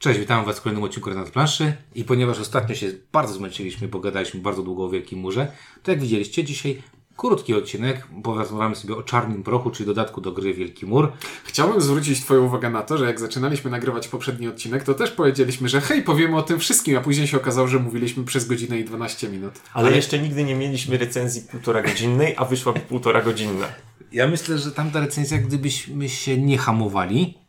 Cześć, 0.00 0.20
witam 0.20 0.44
Was 0.44 0.58
w 0.58 0.62
kolejnym 0.62 0.84
odcinku 0.84 1.10
na 1.10 1.24
planszy 1.24 1.72
i 1.94 2.04
ponieważ 2.04 2.40
ostatnio 2.40 2.74
się 2.74 2.92
bardzo 3.12 3.34
zmęczyliśmy, 3.34 3.88
bo 3.88 4.00
gadaliśmy 4.00 4.40
bardzo 4.40 4.62
długo 4.62 4.84
o 4.84 4.90
Wielkim 4.90 5.18
Murze, 5.18 5.52
to 5.82 5.90
jak 5.90 6.00
widzieliście 6.00 6.44
dzisiaj 6.44 6.82
krótki 7.16 7.54
odcinek, 7.54 8.06
porozmawiamy 8.22 8.76
sobie 8.76 8.96
o 8.96 9.02
Czarnym 9.02 9.42
Prochu, 9.42 9.70
czyli 9.70 9.86
dodatku 9.86 10.20
do 10.20 10.32
gry 10.32 10.54
Wielki 10.54 10.86
Mur. 10.86 11.12
Chciałbym 11.44 11.80
zwrócić 11.80 12.20
Twoją 12.20 12.44
uwagę 12.44 12.70
na 12.70 12.82
to, 12.82 12.98
że 12.98 13.04
jak 13.04 13.20
zaczynaliśmy 13.20 13.70
nagrywać 13.70 14.08
poprzedni 14.08 14.48
odcinek, 14.48 14.84
to 14.84 14.94
też 14.94 15.10
powiedzieliśmy, 15.10 15.68
że 15.68 15.80
hej, 15.80 16.02
powiemy 16.02 16.36
o 16.36 16.42
tym 16.42 16.58
wszystkim, 16.58 16.96
a 16.96 17.00
później 17.00 17.26
się 17.26 17.36
okazało, 17.36 17.68
że 17.68 17.78
mówiliśmy 17.78 18.24
przez 18.24 18.46
godzinę 18.48 18.80
i 18.80 18.84
12 18.84 19.28
minut. 19.28 19.52
Ale, 19.72 19.86
Ale 19.86 19.96
jeszcze 19.96 20.18
nigdy 20.18 20.44
nie 20.44 20.54
mieliśmy 20.54 20.98
recenzji 20.98 21.42
półtora 21.50 21.82
godzinnej, 21.82 22.34
a 22.36 22.44
wyszła 22.44 22.72
półtora 22.72 23.22
godzinna. 23.22 23.66
Ja 24.12 24.28
myślę, 24.28 24.58
że 24.58 24.72
tamta 24.72 25.00
recenzja, 25.00 25.38
gdybyśmy 25.38 26.08
się 26.08 26.38
nie 26.38 26.58
hamowali, 26.58 27.39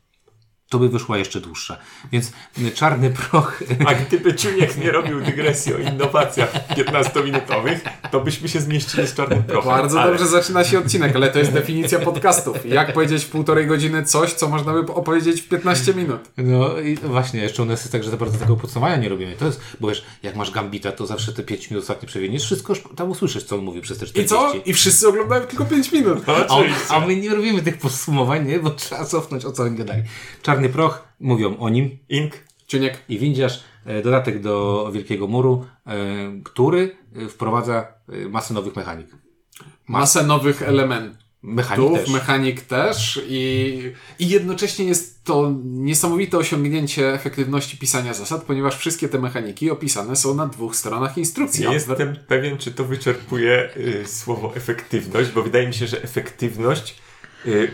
to 0.71 0.79
by 0.79 0.89
wyszła 0.89 1.17
jeszcze 1.17 1.41
dłuższa. 1.41 1.77
Więc 2.11 2.31
czarny 2.75 3.09
proch. 3.09 3.63
A 3.87 3.93
gdyby 3.93 4.35
Ciuniek 4.35 4.77
nie 4.77 4.91
robił 4.91 5.21
dygresji 5.21 5.73
o 5.73 5.77
innowacjach 5.77 6.53
15-minutowych, 6.69 7.79
to 8.11 8.19
byśmy 8.21 8.49
się 8.49 8.61
zmieścili 8.61 9.07
z 9.07 9.13
czarnym 9.13 9.43
prochem. 9.43 9.71
Bardzo 9.71 10.01
ale... 10.01 10.11
dobrze 10.11 10.27
zaczyna 10.27 10.63
się 10.63 10.79
odcinek, 10.79 11.15
ale 11.15 11.29
to 11.29 11.39
jest 11.39 11.51
definicja 11.51 11.99
podcastów. 11.99 12.65
Jak 12.65 12.93
powiedzieć 12.93 13.23
w 13.23 13.29
półtorej 13.29 13.67
godziny 13.67 14.03
coś, 14.03 14.33
co 14.33 14.49
można 14.49 14.73
by 14.73 14.93
opowiedzieć 14.93 15.41
w 15.41 15.47
15 15.47 15.93
minut. 15.93 16.21
No 16.37 16.79
i 16.79 16.95
właśnie, 16.95 17.41
jeszcze 17.41 17.63
u 17.63 17.65
nas 17.65 17.79
jest 17.79 17.91
tak, 17.91 18.03
że 18.03 18.11
za 18.11 18.17
bardzo 18.17 18.37
tego 18.37 18.57
podsumowania 18.57 18.97
nie 18.97 19.09
robimy. 19.09 19.35
To 19.35 19.45
jest, 19.45 19.61
bo 19.79 19.87
wiesz, 19.87 20.05
jak 20.23 20.35
masz 20.35 20.51
Gambita, 20.51 20.91
to 20.91 21.05
zawsze 21.05 21.33
te 21.33 21.43
5 21.43 21.69
minut 21.69 21.83
ostatnie 21.83 22.07
przewiniesz, 22.07 22.45
wszystko 22.45 22.73
tam 22.95 23.09
usłyszysz, 23.09 23.43
co 23.43 23.55
on 23.55 23.63
mówi 23.63 23.81
przez 23.81 23.97
te 23.97 24.05
40. 24.05 24.35
I 24.35 24.37
co? 24.37 24.53
I 24.65 24.73
wszyscy 24.73 25.07
oglądają 25.07 25.41
tylko 25.41 25.65
5 25.65 25.91
minut. 25.91 26.27
No, 26.27 26.33
a, 26.33 26.95
a, 26.95 26.99
my 26.99 27.15
nie 27.15 27.29
robimy 27.29 27.61
tych 27.61 27.77
podsumowań, 27.77 28.47
nie? 28.47 28.59
Bo 28.59 28.69
trzeba 28.69 29.05
cofnąć, 29.05 29.45
o 29.45 29.51
co 29.51 29.63
oni 29.63 29.77
gadali. 29.77 30.03
Czarny 30.41 30.60
Czarny 30.61 30.73
proch, 30.73 31.07
mówią 31.19 31.57
o 31.57 31.69
nim. 31.69 31.97
Ink. 32.09 32.33
Ciuniek. 32.67 32.97
I 33.09 33.19
windziarz, 33.19 33.63
e, 33.85 34.01
dodatek 34.01 34.41
do 34.41 34.89
Wielkiego 34.93 35.27
Muru, 35.27 35.65
e, 35.85 35.95
który 36.43 36.95
e, 37.15 37.27
wprowadza 37.27 37.87
masę 38.29 38.53
nowych 38.53 38.75
mechanik. 38.75 39.07
Masę 39.87 40.23
nowych 40.23 40.61
elementów. 40.61 41.17
Mechanik 41.43 41.99
też. 41.99 42.09
mechanik 42.09 42.61
też 42.61 43.21
i, 43.27 43.93
i 44.19 44.29
jednocześnie 44.29 44.85
jest 44.85 45.23
to 45.23 45.53
niesamowite 45.63 46.37
osiągnięcie 46.37 47.13
efektywności 47.13 47.77
pisania 47.77 48.13
zasad, 48.13 48.43
ponieważ 48.43 48.77
wszystkie 48.77 49.09
te 49.09 49.19
mechaniki 49.19 49.71
opisane 49.71 50.15
są 50.15 50.35
na 50.35 50.47
dwóch 50.47 50.75
stronach 50.75 51.17
instrukcji. 51.17 51.67
Nie 51.67 51.73
jestem 51.73 52.15
pewien, 52.27 52.57
czy 52.57 52.71
to 52.71 52.85
wyczerpuje 52.85 53.69
y, 53.77 54.07
słowo 54.07 54.55
efektywność, 54.55 55.31
bo 55.31 55.43
wydaje 55.43 55.67
mi 55.67 55.73
się, 55.73 55.87
że 55.87 56.03
efektywność 56.03 56.95
Y, 56.95 57.10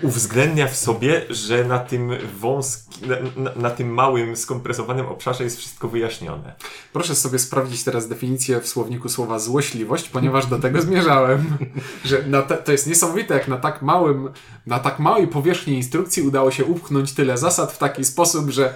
uwzględnia 0.01 0.67
w 0.67 0.75
sobie, 0.75 1.21
że 1.29 1.63
na 1.63 1.79
tym 1.79 2.11
wąskim, 2.39 3.09
na, 3.09 3.15
na, 3.43 3.55
na, 3.55 3.69
tym 3.69 3.93
małym, 3.93 4.35
skompresowanym 4.37 5.05
obszarze 5.05 5.43
jest 5.43 5.57
wszystko 5.57 5.87
wyjaśnione. 5.87 6.55
Proszę 6.93 7.15
sobie 7.15 7.39
sprawdzić 7.39 7.83
teraz 7.83 8.07
definicję 8.07 8.61
w 8.61 8.67
słowniku 8.67 9.09
słowa 9.09 9.39
złośliwość, 9.39 10.09
ponieważ 10.09 10.45
do 10.45 10.59
tego 10.59 10.81
zmierzałem. 10.81 11.57
że 12.05 12.17
te, 12.47 12.57
to 12.57 12.71
jest 12.71 12.87
niesamowite, 12.87 13.33
jak 13.33 13.47
na 13.47 13.57
tak 13.57 13.81
małym, 13.81 14.29
na 14.65 14.79
tak 14.79 14.99
małej 14.99 15.27
powierzchni 15.27 15.73
instrukcji 15.73 16.23
udało 16.23 16.51
się 16.51 16.65
upchnąć 16.65 17.13
tyle 17.13 17.37
zasad 17.37 17.71
w 17.71 17.77
taki 17.77 18.05
sposób, 18.05 18.49
że 18.49 18.73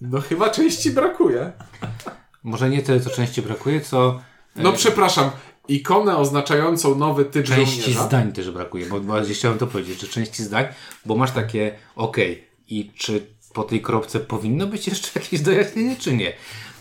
no 0.00 0.20
chyba 0.20 0.50
części 0.50 0.90
brakuje. 0.90 1.52
Może 2.42 2.70
nie 2.70 2.82
tyle, 2.82 3.00
co 3.00 3.10
części 3.10 3.42
brakuje, 3.42 3.80
co 3.80 4.20
no 4.58 4.72
przepraszam, 4.72 5.30
ikonę 5.68 6.16
oznaczającą 6.16 6.94
nowy 6.94 7.24
typ 7.24 7.46
Części 7.46 7.80
żołnierza. 7.80 8.06
zdań 8.06 8.32
też 8.32 8.50
brakuje, 8.50 8.86
bo 8.86 9.00
bardziej 9.00 9.34
chciałem 9.34 9.58
to 9.58 9.66
powiedzieć, 9.66 10.00
że 10.00 10.08
części 10.08 10.42
zdań, 10.42 10.64
bo 11.06 11.16
masz 11.16 11.30
takie 11.30 11.74
ok, 11.96 12.16
i 12.68 12.90
czy 12.96 13.26
po 13.52 13.62
tej 13.62 13.82
kropce 13.82 14.20
powinno 14.20 14.66
być 14.66 14.86
jeszcze 14.86 15.08
jakieś 15.20 15.40
dojaśnienie, 15.40 15.96
czy 15.96 16.12
nie? 16.16 16.32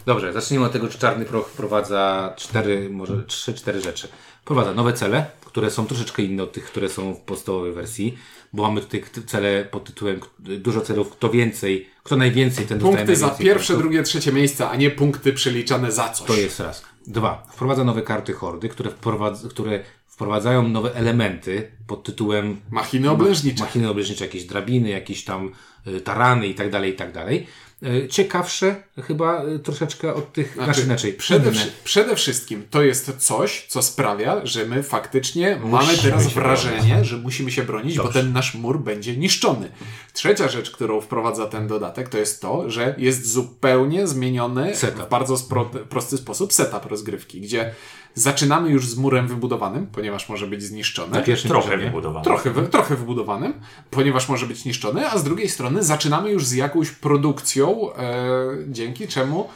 Dobrze, 0.06 0.34
zacznijmy 0.34 0.66
od 0.66 0.72
tego, 0.72 0.88
czy 0.88 1.00
Czarny 1.00 1.26
Proch 1.26 1.48
wprowadza 1.50 2.34
cztery, 2.38 2.90
może 2.90 3.24
trzy, 3.24 3.54
cztery 3.54 3.82
rzeczy. 3.82 4.08
Wprowadza 4.42 4.74
nowe 4.74 4.94
cele, 4.94 5.26
które 5.46 5.72
są 5.72 5.86
troszeczkę 5.86 6.24
inne 6.24 6.44
od 6.44 6.52
tych, 6.52 6.66
które 6.66 6.90
są 6.90 7.14
w 7.14 7.20
podstawowej 7.20 7.72
wersji, 7.72 8.18
bo 8.54 8.64
mamy 8.64 8.82
tutaj 8.82 9.04
cele 9.26 9.66
pod 9.66 9.84
tytułem 9.84 10.20
dużo 10.40 10.82
celów, 10.82 11.10
kto 11.10 11.30
więcej, 11.30 11.90
kto 12.04 12.16
najwięcej, 12.16 12.66
ten 12.66 12.80
Punkty 12.80 13.16
za 13.16 13.30
pierwsze, 13.30 13.68
punktów. 13.68 13.78
drugie, 13.78 14.04
trzecie 14.04 14.32
miejsce, 14.32 14.70
a 14.70 14.76
nie 14.76 14.90
punkty 14.92 15.34
przeliczane 15.34 15.92
za 15.92 16.10
coś. 16.10 16.28
To 16.28 16.36
jest 16.36 16.60
raz. 16.60 16.84
Dwa. 17.08 17.44
Wprowadza 17.52 17.84
nowe 17.84 18.02
karty 18.02 18.34
hordy, 18.34 18.70
które, 18.70 18.90
wprowadza, 18.90 19.50
które 19.50 19.84
wprowadzają 20.08 20.68
nowe 20.68 20.96
elementy 20.96 21.72
pod 21.88 22.04
tytułem 22.04 22.62
machiny 22.72 23.10
oblężnicze. 23.10 23.64
Machiny 23.64 23.90
oblężnicze, 23.90 24.26
jakieś 24.26 24.46
drabiny, 24.46 24.90
jakieś 24.90 25.24
tam 25.24 25.52
y, 25.88 26.02
tarany 26.02 26.48
i 26.48 26.56
tak 26.56 26.72
dalej, 26.72 26.94
i 26.94 26.96
tak 26.96 27.12
dalej. 27.14 27.48
E, 27.84 28.08
ciekawsze 28.08 28.84
chyba 29.04 29.44
e, 29.44 29.60
troszeczkę 29.60 30.14
od 30.14 30.34
tych, 30.34 30.54
znaczy, 30.54 30.66
znaczy 30.66 30.82
inaczej. 30.82 31.14
Przede, 31.14 31.52
przede 31.84 32.16
wszystkim 32.16 32.64
to 32.70 32.84
jest 32.84 33.18
coś, 33.18 33.66
co 33.68 33.82
sprawia, 33.82 34.46
że 34.46 34.66
my 34.66 34.84
faktycznie 34.84 35.56
musimy 35.56 35.72
mamy 35.72 35.98
teraz 35.98 36.28
wrażenie, 36.28 36.88
bronić. 36.90 37.08
że 37.08 37.18
musimy 37.18 37.52
się 37.52 37.64
bronić, 37.64 37.96
Dobrze. 37.96 38.10
bo 38.10 38.14
ten 38.14 38.34
nasz 38.34 38.56
mur 38.56 38.80
będzie 38.80 39.18
niszczony. 39.18 39.72
Trzecia 40.14 40.48
rzecz, 40.48 40.72
którą 40.72 41.02
wprowadza 41.02 41.46
ten 41.46 41.68
dodatek, 41.68 42.10
to 42.10 42.18
jest 42.18 42.42
to, 42.42 42.70
że 42.70 42.96
jest 42.98 43.32
zupełnie 43.32 44.08
zmieniony 44.08 44.76
setup. 44.76 45.06
w 45.06 45.10
bardzo 45.10 45.38
prosty 45.90 46.18
sposób 46.18 46.54
setup 46.54 46.86
rozgrywki, 46.86 47.42
gdzie 47.42 47.74
Zaczynamy 48.14 48.70
już 48.70 48.88
z 48.88 48.98
murem 48.98 49.28
wybudowanym, 49.28 49.88
ponieważ 49.88 50.30
może 50.30 50.48
być 50.48 50.64
zniszczony. 50.64 51.14
Na 51.14 51.22
pierwszym 51.22 51.50
trochę 51.50 51.78
wybudowanym. 51.78 52.24
Trochę, 52.24 52.68
trochę 52.68 52.96
wybudowanym, 52.96 53.54
ponieważ 53.92 54.30
może 54.30 54.46
być 54.46 54.66
niszczony, 54.66 55.10
a 55.10 55.18
z 55.18 55.24
drugiej 55.24 55.50
strony 55.50 55.84
zaczynamy 55.84 56.32
już 56.32 56.46
z 56.46 56.54
jakąś 56.54 56.92
produkcją, 56.92 57.94
e, 57.94 58.48
dzięki 58.68 59.08
czemu 59.08 59.50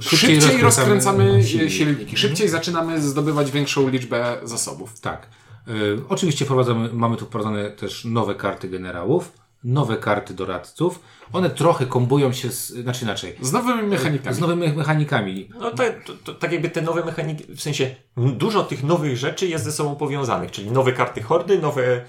szybciej, 0.00 0.40
szybciej 0.40 0.62
rozkręcamy 0.62 1.44
silniki. 1.44 1.76
silniki. 1.76 2.16
Szybciej 2.16 2.48
zaczynamy 2.48 3.00
zdobywać 3.00 3.50
większą 3.50 3.88
liczbę 3.88 4.36
zasobów. 4.44 5.00
Tak. 5.00 5.26
E, 5.68 5.72
oczywiście 6.08 6.44
wprowadzamy, 6.44 6.88
mamy 6.92 7.16
tu 7.16 7.26
wprowadzone 7.26 7.70
też 7.70 8.04
nowe 8.04 8.34
karty 8.34 8.68
generałów 8.68 9.45
nowe 9.64 9.96
karty 9.96 10.34
doradców. 10.34 11.00
One 11.32 11.50
trochę 11.50 11.86
kombują 11.86 12.32
się, 12.32 12.50
z, 12.50 12.68
znaczy 12.68 13.04
inaczej. 13.04 13.36
Z 13.40 13.52
nowymi 13.52 13.82
mechanikami. 13.82 14.36
Z 14.36 14.38
nowymi 14.38 14.72
mechanikami. 14.72 15.48
No 15.60 15.70
to, 15.70 15.82
to, 16.06 16.12
to, 16.24 16.34
tak 16.34 16.52
jakby 16.52 16.68
te 16.68 16.82
nowe 16.82 17.04
mechaniki, 17.04 17.54
w 17.54 17.60
sensie 17.60 17.94
dużo 18.16 18.62
tych 18.62 18.82
nowych 18.82 19.16
rzeczy 19.16 19.46
jest 19.46 19.64
ze 19.64 19.72
sobą 19.72 19.96
powiązanych, 19.96 20.50
czyli 20.50 20.70
nowe 20.70 20.92
karty 20.92 21.22
hordy, 21.22 21.58
nowe 21.58 21.82
e, 21.92 22.02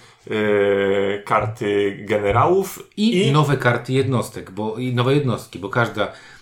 karty 1.26 1.98
generałów 2.08 2.90
i, 2.98 3.28
i, 3.28 3.32
nowe 3.32 3.58
karty 3.58 3.94
jednostek, 3.94 4.52
bo 4.52 4.76
i 4.76 4.94
nowe 4.94 5.16
jednostki, 5.16 5.60
bo 5.60 5.70
każda 5.70 6.08
E, 6.08 6.37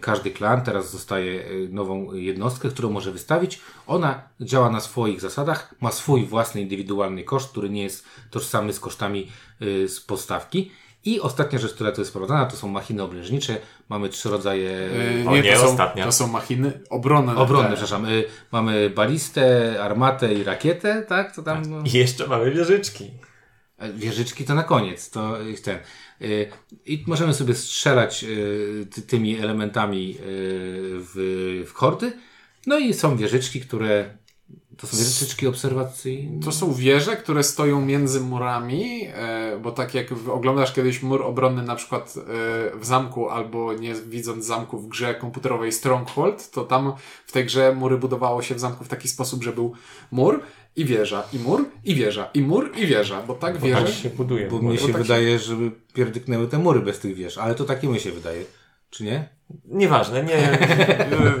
każdy 0.00 0.30
klan 0.30 0.62
teraz 0.62 0.92
dostaje 0.92 1.44
e, 1.44 1.46
nową 1.68 2.12
jednostkę, 2.12 2.68
którą 2.68 2.90
może 2.90 3.12
wystawić. 3.12 3.60
Ona 3.86 4.22
działa 4.40 4.70
na 4.70 4.80
swoich 4.80 5.20
zasadach, 5.20 5.74
ma 5.80 5.92
swój 5.92 6.26
własny 6.26 6.60
indywidualny 6.60 7.24
koszt, 7.24 7.50
który 7.50 7.70
nie 7.70 7.82
jest 7.82 8.04
tożsamy 8.30 8.72
z 8.72 8.80
kosztami 8.80 9.30
e, 9.60 9.88
z 9.88 10.00
postawki. 10.00 10.70
I 11.04 11.20
ostatnia 11.20 11.58
rzecz, 11.58 11.74
która 11.74 11.92
tu 11.92 12.00
jest 12.00 12.10
wprowadzana, 12.10 12.46
to 12.46 12.56
są 12.56 12.68
machiny 12.68 13.02
oblężnicze. 13.02 13.56
Mamy 13.88 14.08
trzy 14.08 14.30
rodzaje. 14.30 14.70
Yy, 14.70 15.24
nie, 15.30 15.42
nie, 15.42 15.52
to, 15.52 15.60
są, 15.60 15.66
ostatnia. 15.66 16.04
to 16.04 16.12
są 16.12 16.26
machiny 16.26 16.80
obronne. 16.90 17.36
Obronne, 17.36 17.68
przepraszam. 17.68 18.10
Yy, 18.10 18.24
mamy 18.52 18.90
balistę, 18.90 19.76
armatę 19.82 20.34
i 20.34 20.44
rakietę, 20.44 21.02
tak? 21.02 21.34
To 21.36 21.42
tam... 21.42 21.84
I 21.86 21.92
jeszcze 21.92 22.26
mamy 22.26 22.50
wieżyczki. 22.50 23.10
Wieżyczki 23.94 24.44
to 24.44 24.54
na 24.54 24.62
koniec. 24.62 25.10
To 25.10 25.36
ten. 25.64 25.78
I 26.86 27.04
możemy 27.06 27.34
sobie 27.34 27.54
strzelać 27.54 28.24
y, 28.24 29.02
tymi 29.06 29.38
elementami 29.38 30.10
y, 30.10 30.16
w, 30.20 31.64
w 31.66 31.72
hordy. 31.72 32.12
No 32.66 32.78
i 32.78 32.94
są 32.94 33.16
wieżyczki, 33.16 33.60
które 33.60 34.20
to 34.80 34.86
są 34.86 34.96
wieżyczki 34.96 35.46
obserwacyjne. 35.46 36.40
To 36.40 36.52
są 36.52 36.74
wieże, 36.74 37.16
które 37.16 37.42
stoją 37.42 37.80
między 37.80 38.20
murami, 38.20 39.08
e, 39.14 39.58
bo 39.62 39.72
tak 39.72 39.94
jak 39.94 40.06
oglądasz 40.32 40.72
kiedyś 40.72 41.02
mur 41.02 41.22
obronny 41.22 41.62
na 41.62 41.76
przykład 41.76 42.14
e, 42.16 42.78
w 42.78 42.84
zamku 42.84 43.28
albo 43.28 43.72
nie 43.72 43.94
widząc 43.94 44.46
zamku 44.46 44.78
w 44.78 44.88
grze 44.88 45.14
komputerowej 45.14 45.72
Stronghold, 45.72 46.50
to 46.50 46.64
tam 46.64 46.92
w 47.26 47.32
tej 47.32 47.44
grze 47.44 47.74
mury 47.74 47.98
budowało 47.98 48.42
się 48.42 48.54
w 48.54 48.60
zamku 48.60 48.84
w 48.84 48.88
taki 48.88 49.08
sposób, 49.08 49.42
że 49.42 49.52
był 49.52 49.72
mur 50.10 50.40
i 50.76 50.84
wieża, 50.84 51.24
i 51.32 51.38
mur, 51.38 51.64
i 51.84 51.94
wieża, 51.94 52.30
i 52.34 52.42
mur, 52.42 52.72
i 52.76 52.86
wieża, 52.86 53.22
bo 53.22 53.34
tak 53.34 53.58
wieże... 53.58 53.82
Tak 53.82 53.94
się 53.94 54.10
buduje. 54.10 54.48
Bo 54.48 54.62
mnie 54.62 54.78
się 54.78 54.92
tak 54.92 55.02
wydaje, 55.02 55.38
się... 55.38 55.44
żeby 55.44 55.70
pierdyknęły 55.94 56.48
te 56.48 56.58
mury 56.58 56.80
bez 56.80 56.98
tych 56.98 57.14
wież, 57.14 57.38
ale 57.38 57.54
to 57.54 57.64
takie 57.64 57.88
mi 57.88 58.00
się 58.00 58.12
wydaje. 58.12 58.44
Czy 58.90 59.04
nie? 59.04 59.28
Nieważne, 59.64 60.24
nie. 60.24 60.58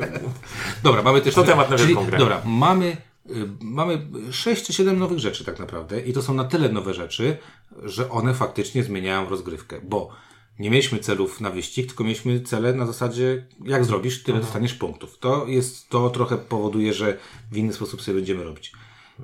dobra, 0.82 1.02
mamy 1.02 1.20
też... 1.20 1.34
To 1.34 1.42
temat 1.42 1.70
na 1.70 1.76
wielką 1.76 2.04
grę. 2.04 2.18
Dobra, 2.18 2.42
mamy, 2.44 2.96
y, 3.30 3.48
mamy 3.60 4.06
6 4.30 4.66
czy 4.66 4.72
7 4.72 4.98
nowych 4.98 5.18
rzeczy 5.18 5.44
tak 5.44 5.58
naprawdę 5.58 6.00
i 6.00 6.12
to 6.12 6.22
są 6.22 6.34
na 6.34 6.44
tyle 6.44 6.68
nowe 6.68 6.94
rzeczy, 6.94 7.36
że 7.82 8.10
one 8.10 8.34
faktycznie 8.34 8.84
zmieniają 8.84 9.28
rozgrywkę, 9.28 9.80
bo 9.82 10.10
nie 10.58 10.70
mieliśmy 10.70 10.98
celów 10.98 11.40
na 11.40 11.50
wyścig, 11.50 11.86
tylko 11.86 12.04
mieliśmy 12.04 12.40
cele 12.40 12.72
na 12.72 12.86
zasadzie, 12.86 13.46
jak 13.64 13.84
zrobisz, 13.84 14.22
tyle 14.22 14.38
Aha. 14.38 14.46
dostaniesz 14.46 14.74
punktów. 14.74 15.18
To 15.18 15.46
jest, 15.46 15.88
to 15.88 16.10
trochę 16.10 16.38
powoduje, 16.38 16.92
że 16.92 17.16
w 17.52 17.56
inny 17.56 17.72
sposób 17.72 18.02
sobie 18.02 18.16
będziemy 18.16 18.44
robić. 18.44 18.72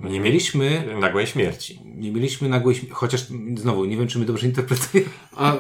Nie 0.02 0.20
mieliśmy, 0.20 0.84
nagłej 1.00 1.26
śmierci. 1.26 1.80
nie 1.84 2.12
mieliśmy 2.12 2.48
nagłej 2.48 2.74
śmierci, 2.76 2.94
chociaż 2.94 3.20
znowu, 3.56 3.84
nie 3.84 3.96
wiem, 3.96 4.08
czy 4.08 4.18
my 4.18 4.24
dobrze 4.24 4.46
interpretujemy. 4.46 5.10
A, 5.36 5.56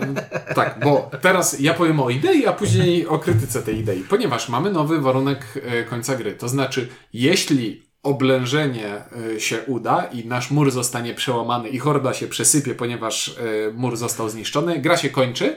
tak, 0.54 0.80
bo 0.84 1.10
teraz 1.22 1.60
ja 1.60 1.74
powiem 1.74 2.00
o 2.00 2.10
idei, 2.10 2.46
a 2.46 2.52
później 2.52 3.06
o 3.06 3.18
krytyce 3.18 3.62
tej 3.62 3.78
idei. 3.78 4.00
Ponieważ 4.08 4.48
mamy 4.48 4.72
nowy 4.72 5.00
warunek 5.00 5.46
e, 5.62 5.84
końca 5.84 6.16
gry. 6.16 6.32
To 6.32 6.48
znaczy, 6.48 6.88
jeśli 7.12 7.82
oblężenie 8.02 8.94
e, 9.36 9.40
się 9.40 9.58
uda 9.66 10.04
i 10.04 10.24
nasz 10.26 10.50
mur 10.50 10.70
zostanie 10.70 11.14
przełamany 11.14 11.68
i 11.68 11.78
horda 11.78 12.14
się 12.14 12.26
przesypie, 12.26 12.74
ponieważ 12.74 13.28
e, 13.28 13.72
mur 13.74 13.96
został 13.96 14.28
zniszczony, 14.28 14.78
gra 14.78 14.96
się 14.96 15.10
kończy 15.10 15.56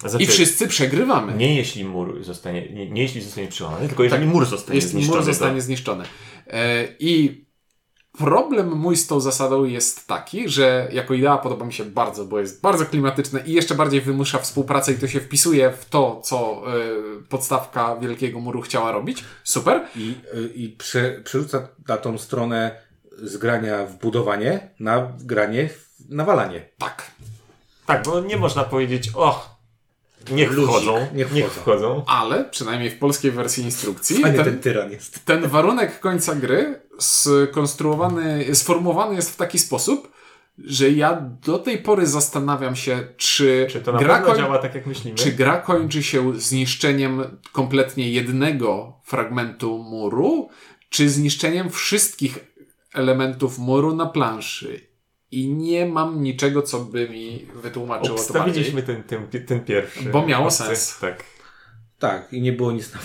Znaczy, 0.00 0.24
i 0.24 0.26
wszyscy 0.26 0.68
przegrywamy. 0.68 1.34
Nie 1.34 1.56
jeśli 1.56 1.84
mur 1.84 2.24
zostanie, 2.24 2.68
nie, 2.72 2.90
nie 2.90 3.02
jeśli 3.02 3.20
zostanie 3.20 3.48
przełamany, 3.48 3.88
tylko 3.88 4.04
jeżeli 4.04 4.26
mur 4.26 4.46
zostanie 4.46 4.74
Jeśli 4.76 4.90
zniszczony. 4.90 5.16
mur 5.16 5.26
zostanie 5.26 5.56
to- 5.56 5.62
zniszczony. 5.62 6.04
I 6.98 7.44
problem 8.18 8.76
mój 8.76 8.96
z 8.96 9.06
tą 9.06 9.20
zasadą 9.20 9.64
jest 9.64 10.06
taki, 10.06 10.48
że 10.48 10.88
jako 10.92 11.14
idea 11.14 11.38
podoba 11.38 11.66
mi 11.66 11.72
się 11.72 11.84
bardzo, 11.84 12.24
bo 12.24 12.40
jest 12.40 12.60
bardzo 12.60 12.86
klimatyczne 12.86 13.40
i 13.46 13.52
jeszcze 13.52 13.74
bardziej 13.74 14.00
wymusza 14.00 14.38
współpracę 14.38 14.92
i 14.92 14.94
to 14.98 15.08
się 15.08 15.20
wpisuje 15.20 15.72
w 15.72 15.84
to, 15.84 16.20
co 16.24 16.62
e, 16.66 16.72
podstawka 17.28 17.96
Wielkiego 17.96 18.40
Muru 18.40 18.60
chciała 18.62 18.92
robić. 18.92 19.24
Super. 19.44 19.80
I, 19.96 20.14
y, 20.34 20.48
i 20.54 20.68
prze, 20.68 21.20
przerzuca 21.24 21.68
na 21.88 21.96
tą 21.96 22.18
stronę 22.18 22.80
z 23.22 23.36
grania 23.36 23.86
w 23.86 23.98
budowanie 23.98 24.70
na 24.80 25.12
granie 25.20 25.68
w 25.68 25.88
nawalanie. 26.08 26.68
Tak. 26.78 27.10
Tak, 27.86 28.02
bo 28.04 28.20
nie 28.20 28.36
można 28.36 28.64
powiedzieć, 28.64 29.10
och, 29.14 29.50
niech 30.30 30.50
Ludzik, 30.52 30.70
wchodzą, 30.70 31.06
niech 31.14 31.32
niech, 31.32 31.52
wchodzą. 31.52 31.60
wchodzą. 31.60 32.04
Ale, 32.06 32.44
przynajmniej 32.44 32.90
w 32.90 32.98
polskiej 32.98 33.30
wersji 33.30 33.64
instrukcji, 33.64 34.22
Fajny 34.22 34.36
ten, 34.36 34.44
ten 34.44 34.58
tyran 34.60 34.90
jest. 34.90 35.24
ten 35.24 35.48
warunek 35.48 36.00
końca 36.00 36.34
gry 36.34 36.80
skonstruowany, 36.98 38.54
sformułowany 38.54 39.14
jest 39.14 39.30
w 39.30 39.36
taki 39.36 39.58
sposób, 39.58 40.12
że 40.64 40.90
ja 40.90 41.22
do 41.46 41.58
tej 41.58 41.78
pory 41.78 42.06
zastanawiam 42.06 42.76
się, 42.76 43.08
czy, 43.16 43.66
Czy 43.70 43.80
to 43.80 43.92
na 43.92 43.98
gra 43.98 44.22
koń- 44.22 44.36
działa 44.36 44.58
tak, 44.58 44.74
jak 44.74 44.86
myślimy? 44.86 45.16
Czy 45.16 45.32
gra 45.32 45.60
kończy 45.60 46.02
się 46.02 46.40
zniszczeniem 46.40 47.38
kompletnie 47.52 48.10
jednego 48.10 49.00
fragmentu 49.04 49.78
muru, 49.78 50.48
czy 50.88 51.10
zniszczeniem 51.10 51.70
wszystkich 51.70 52.38
elementów 52.94 53.58
muru 53.58 53.96
na 53.96 54.06
planszy? 54.06 54.88
I 55.30 55.48
nie 55.48 55.86
mam 55.86 56.22
niczego, 56.22 56.62
co 56.62 56.80
by 56.80 57.08
mi 57.08 57.46
wytłumaczyło 57.54 58.18
to 58.18 58.32
bardziej. 58.32 58.40
Obstawiliśmy 58.40 58.82
ten, 58.82 59.02
ten, 59.02 59.46
ten 59.46 59.64
pierwszy. 59.64 60.08
Bo 60.08 60.26
miało 60.26 60.50
sens. 60.50 60.98
Tak. 60.98 61.24
Tak, 61.98 62.32
i 62.32 62.40
nie 62.40 62.52
było 62.52 62.72
nic 62.72 62.92
na, 62.94 63.00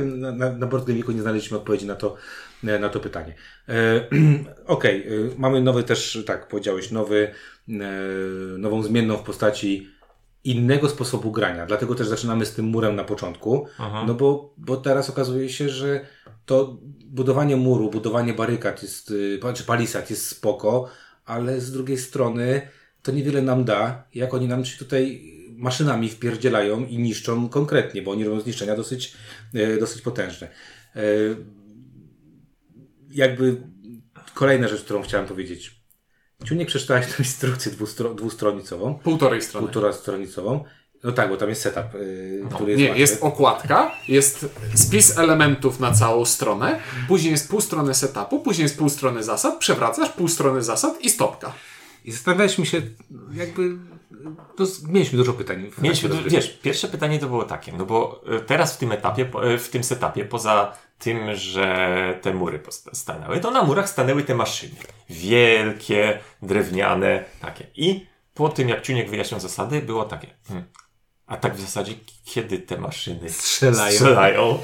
na, 0.32 0.32
na, 0.32 0.66
na 0.66 0.68
nie 1.14 1.22
znaleźliśmy 1.22 1.56
odpowiedzi 1.56 1.86
na 1.86 1.94
to, 1.94 2.16
na 2.62 2.88
to 2.88 3.00
pytanie. 3.00 3.34
E, 3.68 4.08
Okej, 4.66 5.06
e, 5.08 5.10
mamy 5.38 5.60
nowy 5.60 5.82
też, 5.82 6.22
tak 6.26 6.48
powiedziałeś, 6.48 6.90
nowy, 6.90 7.30
e, 7.68 7.72
nową 8.58 8.82
zmienną 8.82 9.16
w 9.16 9.22
postaci 9.22 9.88
innego 10.44 10.88
sposobu 10.88 11.30
grania. 11.30 11.66
Dlatego 11.66 11.94
też 11.94 12.08
zaczynamy 12.08 12.46
z 12.46 12.54
tym 12.54 12.64
murem 12.64 12.96
na 12.96 13.04
początku, 13.04 13.66
Aha. 13.78 14.04
no 14.06 14.14
bo, 14.14 14.54
bo 14.56 14.76
teraz 14.76 15.10
okazuje 15.10 15.48
się, 15.48 15.68
że 15.68 16.06
to 16.46 16.78
budowanie 17.04 17.56
muru, 17.56 17.90
budowanie 17.90 18.34
barykad 18.34 18.82
jest, 18.82 19.10
y, 19.10 19.40
czy 19.54 19.64
palisad 19.64 20.10
jest 20.10 20.28
spoko, 20.28 20.88
ale 21.24 21.60
z 21.60 21.72
drugiej 21.72 21.98
strony 21.98 22.68
to 23.02 23.12
niewiele 23.12 23.42
nam 23.42 23.64
da, 23.64 24.04
jak 24.14 24.34
oni 24.34 24.48
nam 24.48 24.64
się 24.64 24.78
tutaj 24.78 25.32
maszynami 25.56 26.08
wpierdzielają 26.08 26.86
i 26.86 26.98
niszczą 26.98 27.48
konkretnie, 27.48 28.02
bo 28.02 28.10
oni 28.10 28.24
robią 28.24 28.40
zniszczenia 28.40 28.76
dosyć, 28.76 29.14
e, 29.54 29.76
dosyć 29.76 30.02
potężne. 30.02 30.48
Jakby 33.12 33.56
kolejna 34.34 34.68
rzecz, 34.68 34.82
którą 34.84 35.02
chciałem 35.02 35.26
powiedzieć. 35.26 35.82
Ciunek 36.44 36.68
przeczytałeś 36.68 37.06
tę 37.06 37.12
instrukcję 37.18 37.72
dwustro, 37.72 38.14
dwustronicową, 38.14 38.94
Półtorej 38.94 39.42
strony. 39.42 39.66
półtora 39.66 39.92
stronicową. 39.92 40.64
No 41.04 41.12
tak, 41.12 41.28
bo 41.28 41.36
tam 41.36 41.48
jest 41.48 41.62
setup, 41.62 41.84
yy, 41.94 42.42
który 42.54 42.70
jest 42.70 42.80
Nie, 42.82 42.86
łatwy. 42.88 43.00
jest 43.00 43.22
okładka, 43.22 43.92
jest 44.08 44.46
spis 44.74 45.18
elementów 45.18 45.80
na 45.80 45.92
całą 45.92 46.24
stronę, 46.24 46.80
później 47.08 47.30
jest 47.30 47.50
pół 47.50 47.60
strony 47.60 47.94
setupu, 47.94 48.40
później 48.40 48.62
jest 48.62 48.78
pół 48.78 48.88
strony 48.88 49.22
zasad, 49.22 49.58
przewracasz 49.58 50.08
pół 50.10 50.28
strony 50.28 50.62
zasad 50.62 51.00
i 51.00 51.10
stopka. 51.10 51.52
I 52.04 52.12
zastanawialiśmy 52.12 52.66
się, 52.66 52.82
jakby. 53.34 53.76
To, 54.56 54.66
z- 54.66 54.82
mieliśmy 54.84 55.18
dużo 55.18 55.32
pytań. 55.32 55.70
Mieliśmy, 55.82 56.10
wiesz, 56.26 56.58
pierwsze 56.62 56.88
pytanie 56.88 57.18
to 57.18 57.26
było 57.26 57.44
takie, 57.44 57.72
no 57.72 57.86
bo 57.86 58.24
e, 58.36 58.40
teraz 58.40 58.74
w 58.74 58.78
tym 58.78 58.92
etapie, 58.92 59.30
e, 59.42 59.58
w 59.58 59.68
tym 59.68 59.84
setupie, 59.84 60.24
poza 60.24 60.72
tym, 61.02 61.34
że 61.34 62.18
te 62.22 62.34
mury 62.34 62.60
stanęły, 62.92 63.40
to 63.40 63.50
na 63.50 63.62
murach 63.62 63.88
stanęły 63.88 64.22
te 64.22 64.34
maszyny. 64.34 64.76
Wielkie, 65.10 66.18
drewniane, 66.42 67.24
takie. 67.40 67.66
I 67.74 68.06
po 68.34 68.48
tym, 68.48 68.68
jak 68.68 68.82
Ciuniek 68.82 69.10
wyjaśniał 69.10 69.40
zasady, 69.40 69.82
było 69.82 70.04
takie, 70.04 70.28
hmm, 70.48 70.66
a 71.26 71.36
tak 71.36 71.54
w 71.56 71.60
zasadzie, 71.60 71.94
kiedy 72.24 72.58
te 72.58 72.78
maszyny 72.78 73.30
Strzelają. 73.30 73.92
strzelają? 73.94 74.58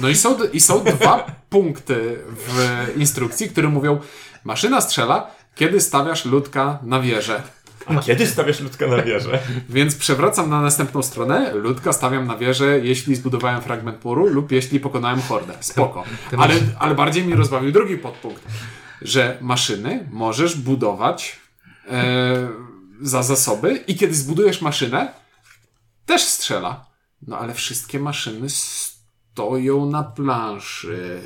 No 0.00 0.08
i 0.08 0.14
są, 0.14 0.44
i 0.52 0.60
są 0.60 0.84
dwa 0.84 1.26
punkty 1.50 2.18
w 2.28 2.58
instrukcji, 2.96 3.48
które 3.48 3.68
mówią, 3.68 4.00
maszyna 4.44 4.80
strzela, 4.80 5.30
kiedy 5.54 5.80
stawiasz 5.80 6.24
ludka 6.24 6.78
na 6.82 7.00
wieżę. 7.00 7.42
A 7.86 8.00
kiedy 8.00 8.26
stawiasz 8.26 8.60
ludka 8.60 8.86
na 8.86 9.02
wieżę? 9.02 9.38
Więc 9.68 9.96
przewracam 9.96 10.50
na 10.50 10.60
następną 10.62 11.02
stronę, 11.02 11.54
ludka 11.54 11.92
stawiam 11.92 12.26
na 12.26 12.36
wieżę, 12.36 12.80
jeśli 12.80 13.14
zbudowałem 13.14 13.62
fragment 13.62 14.04
muru 14.04 14.26
lub 14.26 14.52
jeśli 14.52 14.80
pokonałem 14.80 15.22
hordę. 15.22 15.54
Spoko. 15.60 16.04
Ale, 16.38 16.54
ale 16.78 16.94
bardziej 16.94 17.24
mi 17.24 17.34
rozbawił 17.34 17.72
drugi 17.72 17.98
podpunkt, 17.98 18.42
że 19.02 19.38
maszyny 19.40 20.08
możesz 20.12 20.56
budować 20.56 21.40
e, 21.90 22.48
za 23.00 23.22
zasoby 23.22 23.84
i 23.86 23.94
kiedy 23.94 24.14
zbudujesz 24.14 24.62
maszynę, 24.62 25.12
też 26.06 26.22
strzela. 26.22 26.86
No 27.26 27.38
ale 27.38 27.54
wszystkie 27.54 28.00
maszyny 28.00 28.46
stoją 28.50 29.86
na 29.90 30.02
planszy. 30.04 31.20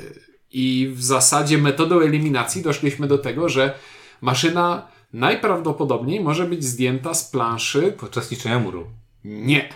I 0.51 0.93
w 0.95 1.03
zasadzie 1.03 1.59
metodą 1.59 2.01
eliminacji 2.01 2.63
doszliśmy 2.63 3.07
do 3.07 3.19
tego, 3.19 3.49
że 3.49 3.75
maszyna 4.21 4.87
najprawdopodobniej 5.13 6.21
może 6.21 6.47
być 6.47 6.65
zdjęta 6.65 7.15
z 7.15 7.31
planszy 7.31 7.93
Podczas 7.99 8.31
niszczenia 8.31 8.59
muru. 8.59 8.87
nie. 9.25 9.69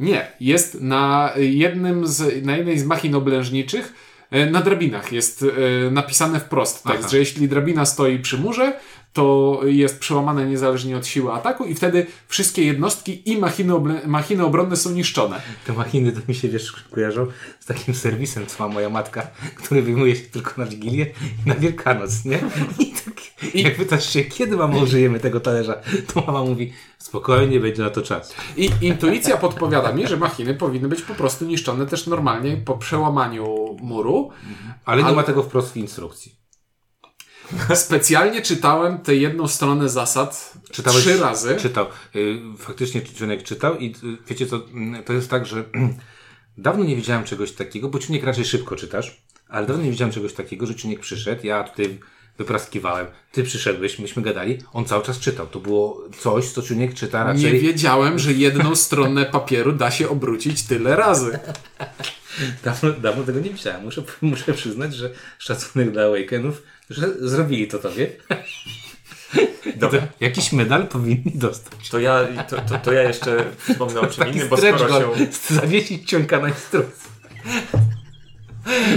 Nie. 0.00 0.26
Jest 0.40 0.80
na 0.80 1.32
jednym 1.36 2.06
z, 2.06 2.44
na 2.46 2.56
jednej 2.56 2.78
z 2.78 2.84
machin 2.84 3.14
oblężniczych 3.14 3.94
e, 4.30 4.50
na 4.50 4.60
drabinach 4.60 5.12
jest 5.12 5.42
e, 5.42 5.90
napisane 5.90 6.40
wprost 6.40 6.82
tekst, 6.84 6.98
Aha. 7.00 7.08
że 7.08 7.18
jeśli 7.18 7.48
drabina 7.48 7.86
stoi 7.86 8.18
przy 8.18 8.38
murze, 8.38 8.80
to 9.16 9.60
jest 9.64 9.98
przełamane 9.98 10.46
niezależnie 10.46 10.96
od 10.96 11.06
siły 11.06 11.32
ataku 11.32 11.64
i 11.64 11.74
wtedy 11.74 12.06
wszystkie 12.28 12.64
jednostki 12.64 13.30
i 13.30 13.36
machiny, 13.38 13.72
oble- 13.72 14.06
machiny 14.06 14.44
obronne 14.44 14.76
są 14.76 14.90
niszczone. 14.90 15.40
Te 15.66 15.72
machiny 15.72 16.12
to 16.12 16.20
mi 16.28 16.34
się 16.34 16.48
wiesz, 16.48 16.72
kojarzą 16.90 17.26
z 17.60 17.66
takim 17.66 17.94
serwisem, 17.94 18.46
co 18.46 18.68
ma 18.68 18.74
moja 18.74 18.88
matka, 18.90 19.26
który 19.56 19.82
wyjmuje 19.82 20.16
się 20.16 20.22
tylko 20.22 20.52
na 20.56 20.66
Wigilię 20.66 21.06
i 21.46 21.48
na 21.48 21.54
Wielkanoc, 21.54 22.24
nie? 22.24 22.38
I 22.78 22.86
tak, 22.92 23.14
jak 23.54 23.76
pytasz 23.76 24.12
się, 24.12 24.24
kiedy 24.24 24.56
mama 24.56 24.76
użyjemy 24.76 25.20
tego 25.20 25.40
talerza, 25.40 25.74
to 26.14 26.20
mama 26.26 26.42
mówi, 26.44 26.72
spokojnie, 26.98 27.60
będzie 27.60 27.82
na 27.82 27.90
to 27.90 28.02
czas. 28.02 28.34
I 28.56 28.70
intuicja 28.80 29.36
podpowiada 29.36 29.92
mi, 29.92 30.06
że 30.06 30.16
machiny 30.16 30.54
powinny 30.54 30.88
być 30.88 31.02
po 31.02 31.14
prostu 31.14 31.44
niszczone 31.44 31.86
też 31.86 32.06
normalnie 32.06 32.56
po 32.56 32.78
przełamaniu 32.78 33.76
muru. 33.82 34.30
Ale 34.84 35.02
nie 35.02 35.06
Ale- 35.08 35.16
ma 35.16 35.22
tego 35.22 35.42
wprost 35.42 35.72
w 35.72 35.76
instrukcji. 35.76 36.45
Specjalnie 37.74 38.42
czytałem 38.42 38.98
tę 38.98 39.14
jedną 39.14 39.48
stronę 39.48 39.88
zasad 39.88 40.52
Czytałeś, 40.70 41.00
trzy 41.00 41.16
razy. 41.16 41.56
Czytał. 41.56 41.86
Y, 42.16 42.40
Faktycznie 42.58 43.02
Ciunek 43.02 43.42
czytał 43.42 43.78
i 43.78 43.86
y, 43.86 44.16
wiecie 44.28 44.46
co, 44.46 44.56
mm, 44.56 45.04
to 45.04 45.12
jest 45.12 45.30
tak, 45.30 45.46
że 45.46 45.64
dawno 46.58 46.84
nie 46.84 46.96
widziałem 46.96 47.24
czegoś 47.24 47.52
takiego, 47.52 47.88
bo 47.88 47.98
Ciunek 47.98 48.24
raczej 48.24 48.44
szybko 48.44 48.76
czytasz, 48.76 49.22
ale 49.48 49.66
dawno 49.66 49.82
nie 49.82 49.90
widziałem 49.90 50.12
czegoś 50.14 50.32
takiego, 50.32 50.66
że 50.66 50.74
Ciunek 50.74 51.00
przyszedł, 51.00 51.46
ja 51.46 51.64
tutaj 51.64 51.98
wypraskiwałem, 52.38 53.06
ty 53.32 53.42
przyszedłeś, 53.42 53.98
myśmy 53.98 54.22
gadali, 54.22 54.58
on 54.72 54.84
cały 54.84 55.02
czas 55.02 55.18
czytał. 55.18 55.46
To 55.46 55.60
było 55.60 56.08
coś, 56.18 56.48
co 56.48 56.62
Ciunek 56.62 56.94
czyta 56.94 57.24
raczej... 57.24 57.52
Nie 57.52 57.60
wiedziałem, 57.60 58.18
że 58.18 58.32
jedną 58.32 58.76
stronę 58.76 59.24
papieru 59.24 59.72
da 59.72 59.90
się 59.90 60.08
obrócić 60.08 60.62
tyle 60.62 60.96
razy. 60.96 61.38
Dawno, 62.64 62.90
dawno 62.90 63.24
tego 63.24 63.40
nie 63.40 63.50
widziałem. 63.50 63.84
Muszę, 63.84 64.02
muszę 64.22 64.52
przyznać, 64.54 64.94
że 64.94 65.10
szacunek 65.38 65.90
dla 65.90 66.06
Awakenów, 66.06 66.62
że 66.90 67.28
zrobili 67.28 67.68
to 67.68 67.78
tobie. 67.78 68.10
Dobra. 69.76 70.00
To 70.00 70.06
jakiś 70.20 70.52
medal 70.52 70.86
powinni 70.86 71.32
dostać. 71.34 71.88
To 71.90 71.98
ja, 71.98 72.26
to, 72.48 72.56
to, 72.56 72.78
to 72.78 72.92
ja 72.92 73.02
jeszcze 73.02 73.44
wspomnę 73.58 74.00
o 74.00 74.06
czym 74.06 74.24
Taki 74.24 74.36
innym, 74.36 74.48
bo 74.48 74.56
skoro 74.56 74.78
się... 74.78 74.86
goal, 74.86 75.04
zawiesić 75.50 76.08
ciąka 76.10 76.40
na 76.40 76.48
instrukcji. 76.48 77.10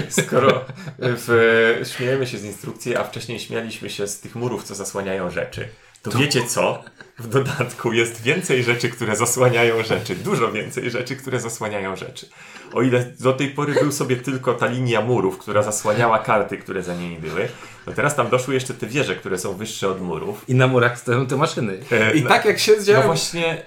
Skoro 0.10 0.65
w, 1.00 1.81
śmiejemy 1.96 2.27
się 2.27 2.38
z 2.38 2.43
instrukcji, 2.43 2.96
a 2.96 3.03
wcześniej 3.03 3.39
śmialiśmy 3.39 3.89
się 3.89 4.08
z 4.08 4.19
tych 4.19 4.36
murów, 4.36 4.63
co 4.63 4.75
zasłaniają 4.75 5.31
rzeczy, 5.31 5.67
to, 6.01 6.12
wiecie 6.12 6.48
co? 6.48 6.84
W 7.20 7.28
dodatku 7.28 7.94
jest 7.94 8.22
więcej 8.22 8.64
rzeczy, 8.64 8.90
które 8.90 9.16
zasłaniają 9.16 9.84
rzeczy. 9.84 10.16
Dużo 10.16 10.52
więcej 10.52 10.90
rzeczy, 10.92 11.16
które 11.16 11.40
zasłaniają 11.40 11.96
rzeczy. 11.96 12.30
O 12.74 12.82
ile 12.82 13.06
do 13.20 13.34
tej 13.34 13.50
pory 13.50 13.74
był 13.74 13.92
sobie 13.92 14.16
tylko 14.16 14.54
ta 14.54 14.66
linia 14.68 15.02
murów, 15.02 15.38
która 15.38 15.64
zasłaniała 15.64 16.20
karty, 16.20 16.58
które 16.58 16.84
za 16.84 16.96
nimi 16.96 17.18
były, 17.18 17.48
to 17.86 17.92
teraz 17.92 18.16
tam 18.16 18.30
doszły 18.30 18.54
jeszcze 18.54 18.74
te 18.74 18.88
wieże, 18.88 19.16
które 19.16 19.38
są 19.38 19.54
wyższe 19.54 19.90
od 19.90 20.02
murów. 20.02 20.46
I 20.48 20.56
na 20.56 20.68
murach 20.68 21.00
stoją 21.00 21.26
te 21.28 21.36
maszyny. 21.38 21.78
E, 21.92 22.16
I 22.16 22.24
no- 22.24 22.30
tak 22.30 22.46
jak 22.46 22.60
się 22.60 22.72
No 22.78 22.84
działo... 22.84 23.06
właśnie, 23.06 23.48
e, 23.54 23.60